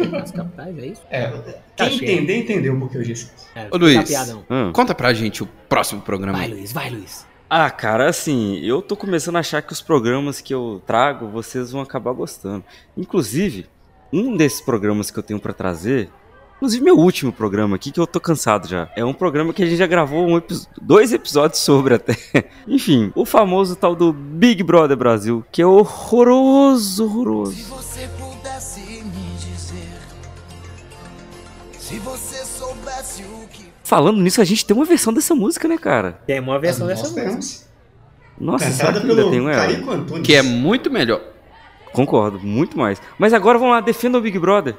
[0.10, 1.02] Nas capitais, é isso?
[1.10, 1.28] É,
[1.76, 2.12] Tá quem cheio.
[2.12, 3.30] entender, entendeu porque eu disse.
[3.56, 4.10] É, Ô, Luiz.
[4.10, 4.28] tá.
[4.50, 4.72] Hum.
[4.72, 6.38] Conta pra gente o próximo programa.
[6.38, 6.48] Vai.
[6.48, 7.26] Luiz, vai, Luiz.
[7.54, 11.70] Ah, cara, assim, eu tô começando a achar que os programas que eu trago, vocês
[11.70, 12.64] vão acabar gostando.
[12.95, 13.68] Inclusive,
[14.14, 16.10] um desses programas que eu tenho pra trazer,
[16.56, 19.66] inclusive meu último programa aqui, que eu tô cansado já, é um programa que a
[19.66, 22.16] gente já gravou um epi- dois episódios sobre até.
[22.66, 27.64] Enfim, o famoso tal do Big Brother Brasil, que é horroroso, horroroso.
[27.66, 29.89] você pudesse me dizer,
[31.78, 32.20] se você
[33.92, 36.18] Falando nisso, a gente tem uma versão dessa música, né, cara?
[36.26, 37.66] Tem uma versão Nós dessa música.
[38.39, 39.66] Nossa, será Cantada que ainda pelo tem ela?
[39.68, 40.24] Caíco Antunes.
[40.26, 41.20] Que é muito melhor.
[41.92, 43.02] Concordo, muito mais.
[43.20, 44.76] Mas agora vamos lá, defenda o Big Brother.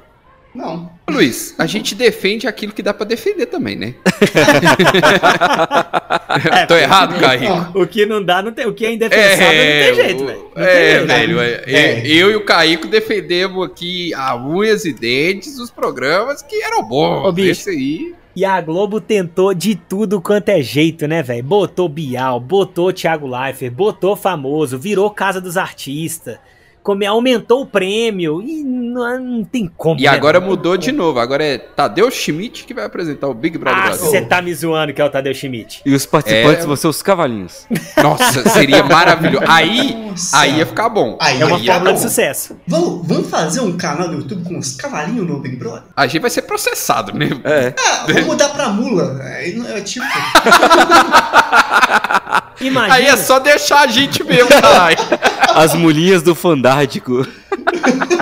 [0.55, 0.89] Não.
[1.07, 3.93] Ô, Luiz, a gente defende aquilo que dá pra defender também, né?
[6.67, 7.49] Tô errado, Caio?
[7.49, 7.71] Não.
[7.83, 8.65] O que não dá, não tem.
[8.65, 10.39] O que é indefensável não tem jeito, o- velho.
[10.43, 11.07] Não tem É, jeito.
[11.07, 11.39] velho.
[11.39, 12.01] é, É.
[12.07, 17.27] Eu e o Caíco defendemos aqui a unhas e dentes os programas que eram bons.
[17.27, 17.51] Ô, bicho.
[17.51, 18.15] Esse aí.
[18.35, 21.43] E a Globo tentou de tudo quanto é jeito, né, velho?
[21.43, 26.39] Botou Bial, botou Thiago Leifert, botou famoso, virou Casa dos Artistas,
[26.83, 29.99] come, aumentou o prêmio e não, não tem como.
[29.99, 31.19] E né, agora mudou de novo.
[31.19, 34.05] Agora é Tadeu Schmidt que vai apresentar o Big Brother Ah, Brasil.
[34.05, 35.81] você tá me zoando que é o Tadeu Schmidt.
[35.85, 36.67] E os participantes É.
[36.67, 37.65] vão ser os cavalinhos.
[38.01, 39.45] Nossa, seria maravilhoso.
[39.47, 40.37] Aí, Nossa.
[40.37, 41.17] aí ia ficar bom.
[41.19, 42.57] Aí É uma fórmula de sucesso.
[42.67, 45.83] Vamos, vamos fazer um canal no YouTube com os cavalinhos no Big Brother?
[45.95, 47.41] A gente vai ser processado mesmo.
[47.45, 47.73] É.
[47.79, 49.13] Ah, vamos mudar pra mula.
[49.55, 50.05] Não- É tipo.
[52.61, 54.97] Imagina, Aí é só deixar a gente mesmo, caralho.
[55.55, 57.25] As mulhinhas do Fandástico.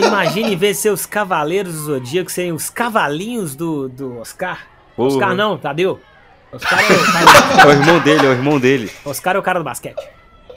[0.03, 4.59] imagina em vez de ser os Cavaleiros do Zodíaco, serem os cavalinhos do, do Oscar.
[4.95, 5.09] Porra.
[5.09, 5.99] Oscar não, Tadeu.
[6.51, 8.91] Oscar é o É o irmão dele, é o irmão dele.
[9.05, 10.01] Oscar é o cara do basquete.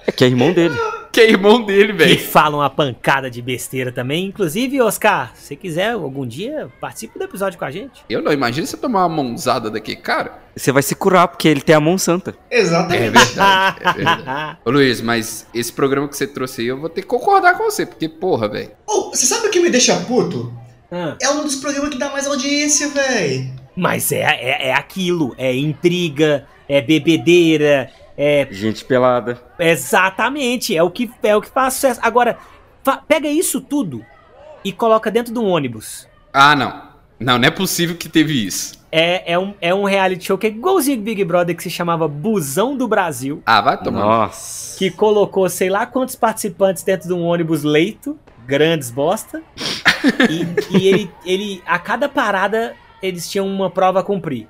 [0.06, 0.76] É que é irmão dele.
[1.14, 2.18] Que é irmão dele, Que velho.
[2.18, 4.26] falam uma pancada de besteira também.
[4.26, 8.02] Inclusive, Oscar, se quiser algum dia, participe do episódio com a gente.
[8.10, 10.42] Eu não, imagina você tomar uma mãozada daqui, cara.
[10.56, 12.34] Você vai se curar, porque ele tem a mão santa.
[12.50, 13.00] É Exatamente.
[13.12, 14.58] verdade, é verdade.
[14.66, 17.62] Ô Luiz, mas esse programa que você trouxe aí, eu vou ter que concordar com
[17.64, 18.70] você, porque, porra, velho.
[18.84, 20.52] Oh, você sabe o que me deixa puto?
[20.90, 23.52] Ah, É um dos programas que dá mais audiência, véi.
[23.76, 29.38] Mas é, é, é aquilo, é intriga, é bebedeira, é Gente pelada.
[29.58, 32.00] exatamente, é o que é o que faz sucesso.
[32.02, 32.38] Agora,
[32.82, 34.04] fa- pega isso tudo
[34.64, 36.08] e coloca dentro de um ônibus.
[36.32, 36.94] Ah, não.
[37.18, 38.82] Não, não é possível que teve isso.
[38.90, 42.06] É, é, um, é um reality show que é igualzinho Big Brother que se chamava
[42.06, 44.00] Busão do Brasil, Ah, vai tomar.
[44.00, 44.78] Nossa.
[44.78, 49.42] que colocou sei lá quantos participantes dentro de um ônibus leito, grandes bosta.
[50.30, 54.46] e e ele, ele, a cada parada, eles tinham uma prova a cumprir.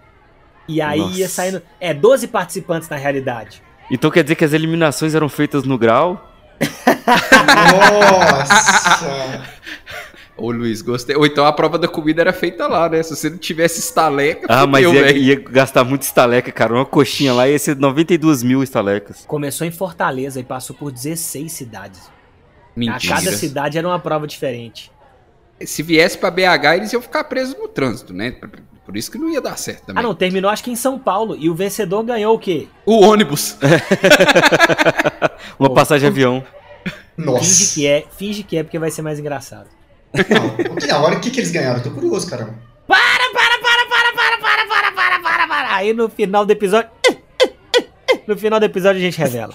[0.66, 1.18] E aí Nossa.
[1.18, 1.62] ia saindo.
[1.80, 3.62] É, 12 participantes na realidade.
[3.90, 6.32] Então quer dizer que as eliminações eram feitas no grau?
[7.72, 9.42] Nossa!
[10.36, 11.14] Ô Luiz, gostei.
[11.14, 13.00] Ou então a prova da comida era feita lá, né?
[13.02, 16.74] Se você não tivesse estaleca, Ah, mas ia, ia gastar muito estaleca, cara.
[16.74, 19.24] Uma coxinha lá ia ser 92 mil estalecas.
[19.28, 22.10] Começou em Fortaleza e passou por 16 cidades.
[22.74, 23.14] Mentira.
[23.14, 24.90] A cada cidade era uma prova diferente.
[25.64, 28.34] Se viesse pra BH, eles iam ficar presos no trânsito, né?
[28.84, 30.02] Por isso que não ia dar certo Ah, também.
[30.02, 31.36] não, terminou acho que em São Paulo.
[31.38, 32.68] E o vencedor ganhou o quê?
[32.84, 33.56] O ônibus.
[35.58, 36.44] Uma Pô, passagem de avião.
[37.16, 37.74] Finge Nossa!
[37.74, 39.66] que é, finge que é porque vai ser mais engraçado.
[40.12, 41.78] Não, o que, a hora, o que, que eles ganharam?
[41.78, 42.54] Eu tô curioso, caramba.
[42.86, 43.00] Para,
[43.32, 45.74] para, para, para, para, para, para, para, para, para.
[45.76, 46.90] Aí no final do episódio.
[48.26, 49.54] No final do episódio a gente revela.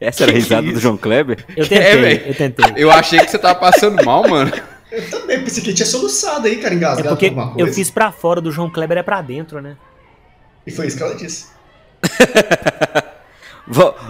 [0.00, 0.74] Essa era a risada isso?
[0.74, 1.44] do João Kleber?
[1.56, 2.26] Eu É, tentei, velho.
[2.26, 2.72] eu tentei.
[2.76, 4.50] Eu achei que você tava passando mal, mano.
[4.92, 7.70] Eu também pensei que tinha soluçado aí, cara, É engasgado porque com alguma coisa.
[7.70, 9.76] eu fiz pra fora, do João Kleber é pra dentro, né?
[10.66, 11.46] E foi isso que ela disse.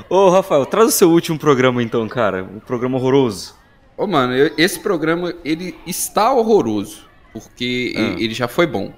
[0.09, 2.43] Ô, Rafael, traz o seu último programa então, cara.
[2.43, 3.55] Um programa horroroso.
[3.97, 7.07] Ô, mano, eu- esse programa, ele está horroroso.
[7.33, 8.01] Porque Ah.
[8.01, 8.93] e- ele já foi bom.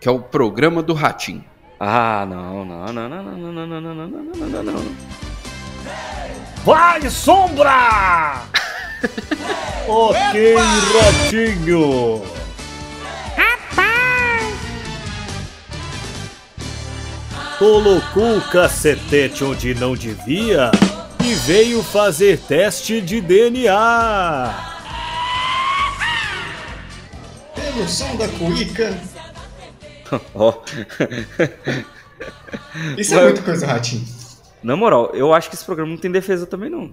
[0.00, 1.44] Que é o programa do Ratinho.
[1.78, 4.96] Ah, não, não, não, não, não, não, não, não, não, não, não, não, não, não.
[6.64, 8.42] Vai, sombra!
[9.88, 10.54] Ok,
[10.94, 12.22] ratinho!
[17.58, 20.70] Colocou o cacetete onde não devia
[21.22, 24.54] e veio fazer teste de DNA.
[27.54, 28.96] Pelo som da cuíca.
[30.34, 30.54] Ó,
[32.96, 34.04] Isso é Vai- muita coisa ratinho.
[34.62, 36.92] na moral, eu acho que esse programa não tem defesa também, não.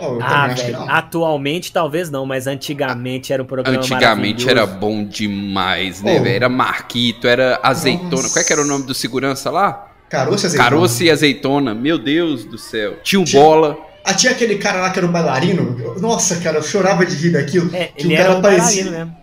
[0.00, 6.00] Oh, Ah, velho, atualmente talvez não, mas antigamente era um programa Antigamente era bom demais,
[6.02, 6.22] né, Oh.
[6.22, 6.34] velho?
[6.36, 8.10] Era Marquito, era azeitona.
[8.22, 8.30] Nossa.
[8.30, 9.88] Qual é que era o nome do segurança lá?
[10.08, 10.70] Caroço e azeitona.
[10.70, 11.74] Caroço e azeitona.
[11.74, 12.96] Meu Deus do céu.
[13.02, 13.76] Tinha o Tinha- bola.
[14.04, 15.94] Ah, tinha aquele cara lá que era o bailarino.
[16.00, 17.74] Nossa, cara, eu chorava de rir daquilo.
[17.76, 19.20] É, ele o cara era um parecia- bailarino mesmo.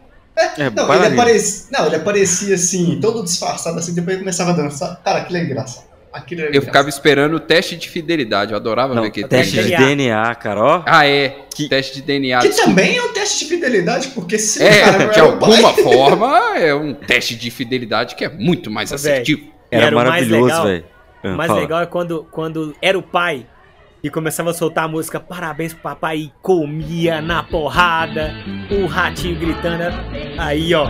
[0.56, 4.54] É, Não, ele aparecia, não, ele aparecia assim, todo disfarçado assim, depois ele começava a
[4.54, 5.02] dançar.
[5.04, 5.87] Cara, aquilo é engraçado.
[6.14, 8.52] Aquilo Eu ficava esperando o teste de fidelidade.
[8.52, 9.80] Eu adorava Não, ver aquele teste de DNA.
[9.80, 10.84] DNA, cara, ó.
[10.86, 11.30] Ah, é.
[11.70, 12.40] Teste de DNA.
[12.40, 15.74] Que também é um teste de fidelidade, porque se É, cara de o pai- alguma
[15.74, 19.48] forma, é um teste de fidelidade que é muito mais assertivo.
[19.72, 20.64] Era, era o mais maravilhoso, legal.
[20.66, 20.86] velho.
[21.24, 21.60] Ah, O mais fala.
[21.62, 23.46] legal é quando, quando era o pai
[24.04, 28.34] e começava a soltar a música Parabéns pro papai e comia na porrada,
[28.72, 29.84] o ratinho gritando.
[30.38, 30.88] Aí, ó.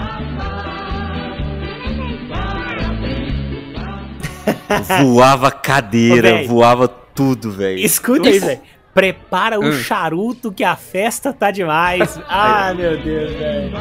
[5.03, 7.79] Voava cadeira, Ô, voava tudo, velho.
[7.79, 8.61] Escuta aí, velho.
[8.93, 9.71] Prepara o Hum.
[9.73, 12.19] charuto que a festa tá demais.
[12.27, 13.77] Ah, meu Deus, velho.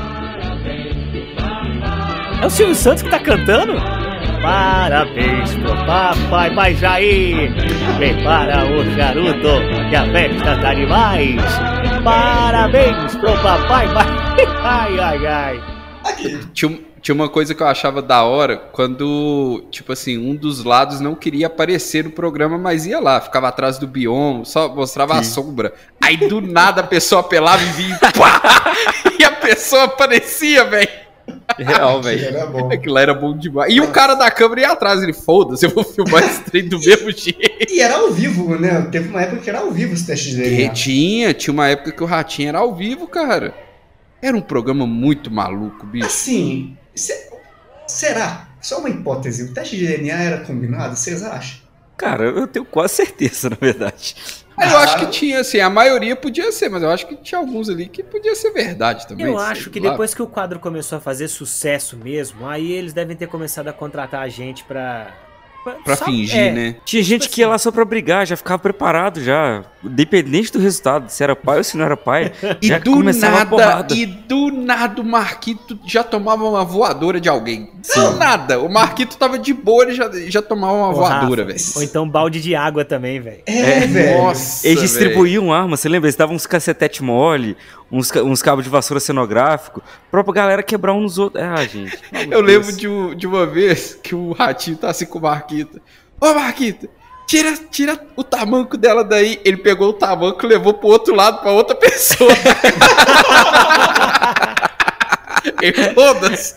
[2.42, 3.74] É o Silvio Santos que tá cantando?
[4.42, 7.52] Parabéns pro papai, pai Jair.
[7.96, 11.40] Prepara o charuto que a festa tá demais.
[12.04, 14.06] Parabéns pro papai, pai.
[14.62, 15.60] Ai, ai, ai.
[16.52, 20.64] Tinha, um- tinha uma coisa que eu achava da hora quando, tipo assim, um dos
[20.64, 25.14] lados não queria aparecer no programa, mas ia lá, ficava atrás do bioma, só mostrava
[25.16, 25.72] a sombra.
[26.02, 28.74] Aí do nada a pessoa apelava e vinha pá!
[29.20, 30.88] e a pessoa aparecia, velho.
[31.56, 32.24] Real, velho.
[32.24, 32.72] era bom.
[32.72, 33.72] Aquilo lá era bom demais.
[33.72, 36.80] E o cara da câmera ia atrás, ele, foda-se, eu vou filmar esse trem do
[36.80, 37.72] mesmo jeito.
[37.72, 38.88] E era ao vivo, né?
[38.90, 40.70] Teve uma época que era ao vivo os testes dele.
[40.70, 43.54] tinha, tinha uma época que o Ratinho era ao vivo, cara.
[44.20, 46.06] Era um programa muito maluco, bicho.
[46.06, 47.30] Assim, se-
[47.86, 48.48] será?
[48.60, 49.44] Só uma hipótese.
[49.44, 50.96] O teste de DNA era combinado?
[50.96, 51.60] Vocês acham?
[51.96, 54.16] Cara, eu tenho quase certeza, na verdade.
[54.58, 57.68] Eu acho que tinha, assim, a maioria podia ser, mas eu acho que tinha alguns
[57.68, 59.26] ali que podia ser verdade também.
[59.26, 59.90] Eu acho que lá.
[59.90, 63.72] depois que o quadro começou a fazer sucesso mesmo, aí eles devem ter começado a
[63.72, 65.12] contratar a gente pra.
[65.84, 66.76] Pra só- fingir, é, né?
[66.84, 69.64] Tinha gente que ia lá só pra brigar, já ficava preparado já.
[69.86, 72.32] Independente do resultado, se era pai ou se não era pai.
[72.60, 73.94] E já do começava a nada, porrada.
[73.94, 77.70] e do nada o Marquito já tomava uma voadora de alguém.
[77.94, 78.60] Do nada.
[78.60, 81.58] O Marquito tava de boa, ele já, já tomava uma voadora, velho.
[81.76, 83.42] Ou então balde de água também, velho.
[83.46, 84.18] É, velho.
[84.22, 86.06] Nossa, Eles distribuíam armas, você lembra?
[86.08, 87.56] Eles davam uns cacetete mole,
[87.90, 91.42] uns, uns cabos de vassoura cenográfico, pra galera quebrar uns nos outros.
[91.42, 91.96] Ah, gente.
[92.12, 92.76] Eu de lembro Deus.
[92.76, 95.80] de, um- de uma vez que o Ratinho tá assim com o Marquito.
[96.20, 96.88] Ô, Marquito,
[97.26, 99.40] tira, tira o tamanco dela daí.
[99.44, 102.32] Ele pegou o tamanco e levou pro outro lado, pra outra pessoa.
[105.62, 106.54] e foda-se.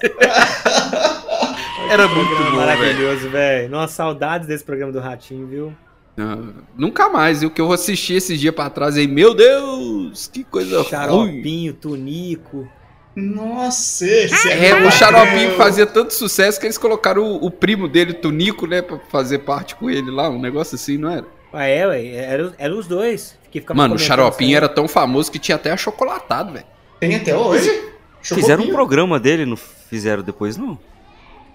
[1.90, 3.70] Era muito bom, maravilhoso, velho.
[3.70, 5.74] Nossa, saudades desse programa do Ratinho, viu?
[6.16, 7.42] Não, nunca mais.
[7.42, 10.90] E o que eu assisti esses dias pra trás aí, meu Deus, que coisa ruim.
[10.90, 12.68] Xaropinho, Tunico.
[13.16, 17.88] Nossa, esse É, era o Xaropinho fazia tanto sucesso que eles colocaram o, o primo
[17.88, 21.26] dele, Tunico, né, pra fazer parte com ele lá, um negócio assim, não era?
[21.52, 23.38] Ah, é, ué, era, era os dois.
[23.52, 26.66] Que ficavam Mano, o Xaropinho era tão famoso que tinha até achocolatado, velho.
[27.00, 27.90] Tem até hoje.
[28.22, 30.78] Fizeram um programa dele, não fizeram depois, não?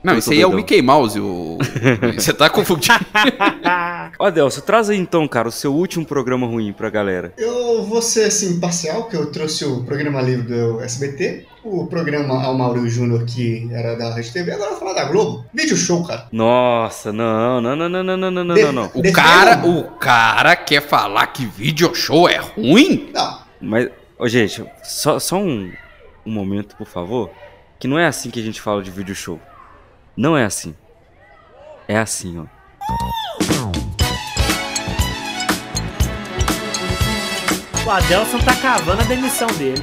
[0.05, 0.57] Não, tô aí é o doidão.
[0.57, 1.19] Mickey Mouse.
[1.19, 1.59] O...
[2.15, 2.95] Você tá confundindo.
[4.19, 7.33] Ó, Adelso, traz aí então, cara, o seu último programa ruim pra galera.
[7.39, 12.43] Eu vou ser assim, parcial, que eu trouxe o programa livre do SBT, o programa
[12.45, 15.47] Ao Mauro Júnior, que era da Rede TV, agora eu vou falar da Globo.
[15.55, 16.29] Vídeo show, cara.
[16.31, 18.91] Nossa, não, não, não, não, não, não, não, não, De- não, não.
[18.95, 19.13] O Defenda.
[19.23, 23.09] cara, o cara quer falar que video show é ruim?
[23.13, 23.89] Não, Mas,
[24.19, 25.73] ô, gente, só, só um,
[26.27, 27.31] um momento, por favor.
[27.79, 29.41] Que não é assim que a gente fala de vídeo show.
[30.17, 30.75] Não é assim.
[31.89, 32.45] É assim, ó.
[37.87, 39.83] O Adelson tá cavando a demissão dele.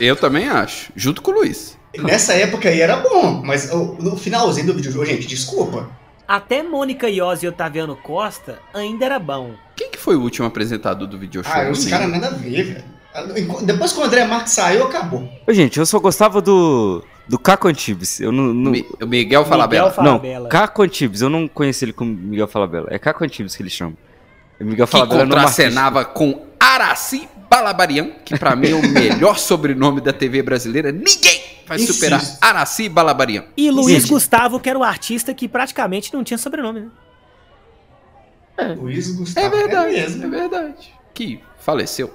[0.00, 0.92] Eu também acho.
[0.96, 1.78] Junto com o Luiz.
[1.98, 5.88] nessa época aí era bom, mas no finalzinho do vídeo gente, desculpa.
[6.26, 9.54] Até Mônica Iose e Otaviano Costa ainda era bom.
[9.76, 11.52] Quem que foi o último apresentador do video show?
[11.54, 12.84] Ah, os caras nada a ver, velho.
[13.62, 15.28] Depois que o André Marques saiu, acabou.
[15.46, 17.04] Ô, gente, eu só gostava do.
[17.28, 18.20] Do Caco Antibes.
[18.20, 18.52] Eu não.
[18.52, 19.90] não Mi- O Miguel Falabella.
[20.20, 20.48] Miguel não.
[20.48, 21.20] Caco Antibes.
[21.22, 22.88] Eu não conheci ele como Miguel Falabella.
[22.90, 23.94] É Caco Antibes que ele chama.
[24.60, 25.40] É Miguel Que Falabella é artístico.
[25.40, 30.92] contracenava com Araci Balabarian, que pra mim é o melhor sobrenome da TV brasileira.
[30.92, 31.94] Ninguém vai Insisto.
[31.94, 33.44] superar Araci Balabarian.
[33.56, 34.04] E Luiz.
[34.04, 36.88] Gustavo, que era o artista que praticamente não tinha sobrenome, né?
[38.78, 39.46] Luiz Gustavo.
[39.46, 40.24] É verdade, mesmo.
[40.24, 40.94] é verdade.
[41.12, 42.12] Que faleceu.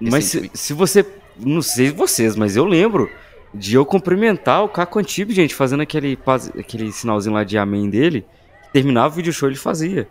[0.00, 1.06] Mas se, se você.
[1.40, 3.08] Não sei vocês, mas eu lembro
[3.54, 6.18] de eu cumprimentar o Caco Antibes, gente, fazendo aquele,
[6.58, 8.24] aquele sinalzinho lá de amém dele.
[8.72, 10.08] Terminava o vídeo show, ele fazia.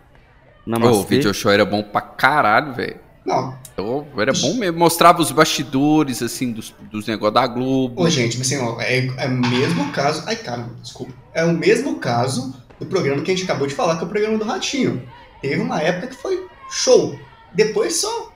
[0.66, 0.98] Namastê.
[0.98, 2.96] o video show era bom pra caralho, velho.
[3.24, 4.78] Não, Então, Era bom mesmo.
[4.78, 8.02] Mostrava os bastidores, assim, dos, dos negócios da Globo.
[8.02, 10.24] Ô, gente, mas assim, ó, é, é o mesmo caso.
[10.26, 11.12] Ai, caramba, desculpa.
[11.34, 14.10] É o mesmo caso do programa que a gente acabou de falar, que é o
[14.10, 15.02] programa do Ratinho.
[15.42, 17.18] Teve uma época que foi show.
[17.52, 18.32] Depois só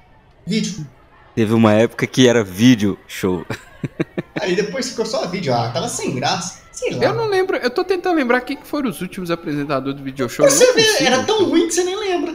[0.46, 0.86] vídeo.
[1.34, 3.46] Teve uma época que era vídeo show.
[4.42, 5.54] Aí depois ficou só vídeo.
[5.54, 6.60] Ah, tava sem graça.
[6.72, 7.04] Sei lá.
[7.04, 10.28] Eu não lembro, eu tô tentando lembrar quem que foram os últimos apresentadores do video
[10.28, 10.44] show.
[10.44, 12.34] Pra você ver, era tão ruim que você nem lembra.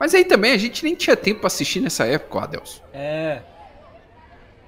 [0.00, 2.80] Mas aí também a gente nem tinha tempo pra assistir nessa época, Adelson.
[2.92, 3.40] É.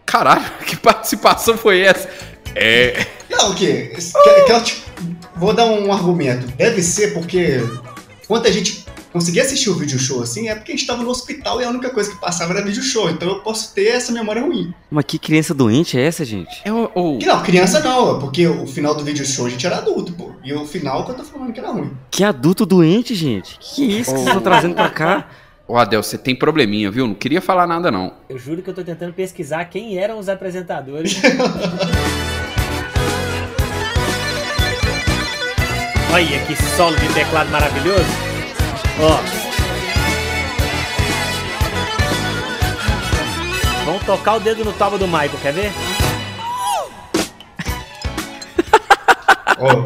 [0.04, 2.08] Caralho, que participação foi essa?
[2.54, 3.06] É.
[3.30, 3.92] Não, o quê?
[3.94, 4.90] Que- tipo,
[5.36, 6.46] vou dar um argumento.
[6.56, 7.58] Deve ser porque
[8.26, 8.84] quando a gente
[9.18, 11.68] conseguia assistir o vídeo show assim, é porque a gente tava no hospital e a
[11.70, 13.10] única coisa que passava era vídeo show.
[13.10, 14.72] Então eu posso ter essa memória ruim.
[14.90, 16.60] Mas que criança doente é essa, gente?
[16.64, 16.90] É o.
[16.94, 20.12] o- Que não, criança não, porque o final do vídeo show a gente era adulto,
[20.12, 20.32] pô.
[20.44, 21.90] E o final que eu tô falando que era ruim.
[22.10, 23.58] Que adulto doente, gente.
[23.60, 25.28] Que isso que vocês estão trazendo pra cá?
[25.66, 27.06] Ô, Adel, você tem probleminha, viu?
[27.06, 28.12] Não queria falar nada, não.
[28.28, 31.20] Eu juro que eu tô tentando pesquisar quem eram os apresentadores.
[36.10, 38.28] Olha que solo de teclado maravilhoso.
[39.01, 39.20] Ó.
[43.84, 45.70] Vamos tocar o dedo no toba do Michael, quer ver?
[49.59, 49.84] Ó,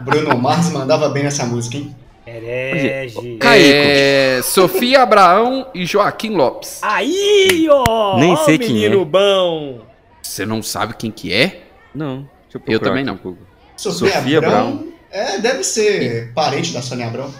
[0.00, 1.94] Bruno Mars mandava bem nessa música, hein?
[2.24, 3.38] Herege.
[3.42, 4.40] É.
[4.44, 6.78] Sofia Abraão e Joaquim Lopes.
[6.82, 8.16] Aí, ó!
[8.18, 9.04] Nem ó sei o quem menino é.
[9.04, 9.80] bom.
[10.22, 11.64] Você não sabe quem que é?
[11.92, 12.28] Não.
[12.44, 13.36] Deixa Eu procurar também aqui não.
[13.76, 14.86] Sofia, Sofia Abrão.
[15.10, 17.32] É, deve ser parente da Sônia Abrão.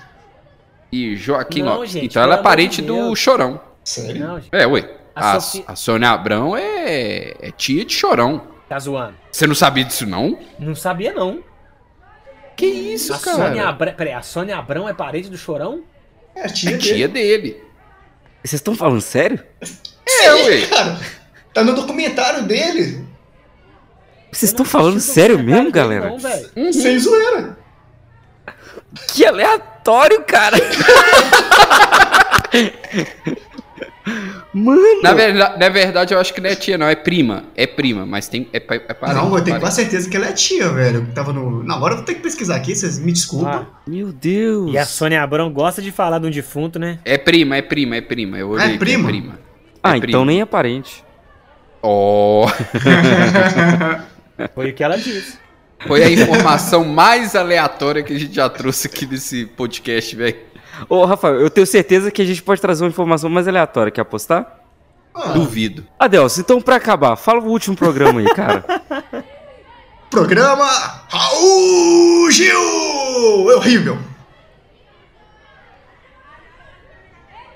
[0.93, 1.91] E Joaquim Não, Lopes.
[1.91, 3.17] gente, então ela é parente do.
[3.17, 3.61] Chorão.
[3.83, 4.27] Sério?
[4.27, 4.99] Não, gente, É, ué.
[5.15, 8.47] A A, Sofia- a Sônia Abrão é, é tia de Chorão.
[8.69, 9.15] tá zoando.
[9.31, 10.39] Você não sabia disso, não?
[10.59, 11.43] Não sabia, não.
[12.57, 13.37] Que isso, a cara?
[13.37, 13.95] Sônia Abrão.
[13.95, 15.83] Peraí, a Sônia Abrão é parente do Chorão?
[16.35, 16.95] É a tia É dele.
[16.95, 17.63] tia dele.
[18.43, 19.43] Vocês estão falando sério?
[20.07, 20.67] É, ué.
[20.67, 21.01] Cara,
[21.53, 23.05] tá no documentário dele.
[24.31, 26.09] Vocês estão falando sério mesmo, dele, galera?
[26.09, 26.51] Não, velho.
[26.57, 26.73] Uhum.
[26.73, 27.59] Sem zoeira.
[29.09, 30.57] Que aleatório, cara.
[34.53, 35.01] Mano.
[35.03, 36.87] Na, verdade, na verdade, eu acho que não é tia, não.
[36.89, 37.45] É prima.
[37.57, 38.49] É prima, mas tem.
[38.53, 39.19] É, pa- é parente.
[39.21, 41.07] não, eu tenho quase certeza que ela é tia, velho.
[41.15, 41.63] Tava no.
[41.63, 43.51] Não, agora eu vou ter que pesquisar aqui, vocês me desculpam.
[43.51, 44.73] Ah, Meu Deus.
[44.75, 46.99] e a Sônia Abrão gosta de falar de um defunto, né?
[47.05, 48.37] É prima, é prima, é prima.
[48.37, 49.09] Eu olhei É aqui, prima?
[49.09, 49.39] É prima.
[49.83, 50.25] Ah, É então prima.
[50.27, 51.03] nem é parente.
[51.83, 52.47] Ó,
[54.55, 55.39] Foi o que ela disse.
[55.87, 60.37] Foi a informação mais aleatória que a gente já trouxe aqui nesse podcast, velho.
[60.89, 63.93] Ô, Rafael, eu tenho certeza que a gente pode trazer uma informação mais aleatória.
[63.93, 64.61] Quer apostar?
[65.15, 65.87] Ah, Duvido.
[65.99, 68.65] Adelson, então pra acabar, fala o último programa aí, cara.
[70.09, 70.67] Programa
[71.09, 73.51] Raul Gil!
[73.51, 73.99] É horrível.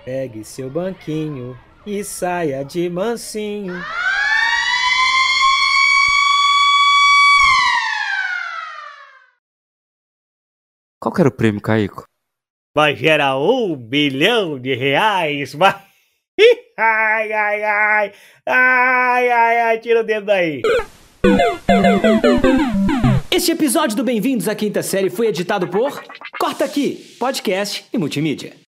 [0.07, 3.79] Pegue seu banquinho e saia de mansinho.
[11.07, 12.05] Qual que era o prêmio, Caico?
[12.75, 15.77] Mas era um bilhão de reais, mas...
[16.77, 18.13] Ai, ai, ai,
[18.45, 20.63] ai, ai, ai, tira o dedo daí.
[23.31, 26.03] Este episódio do Bem-vindos à Quinta Série foi editado por
[26.41, 28.66] Corta Aqui, podcast e multimídia.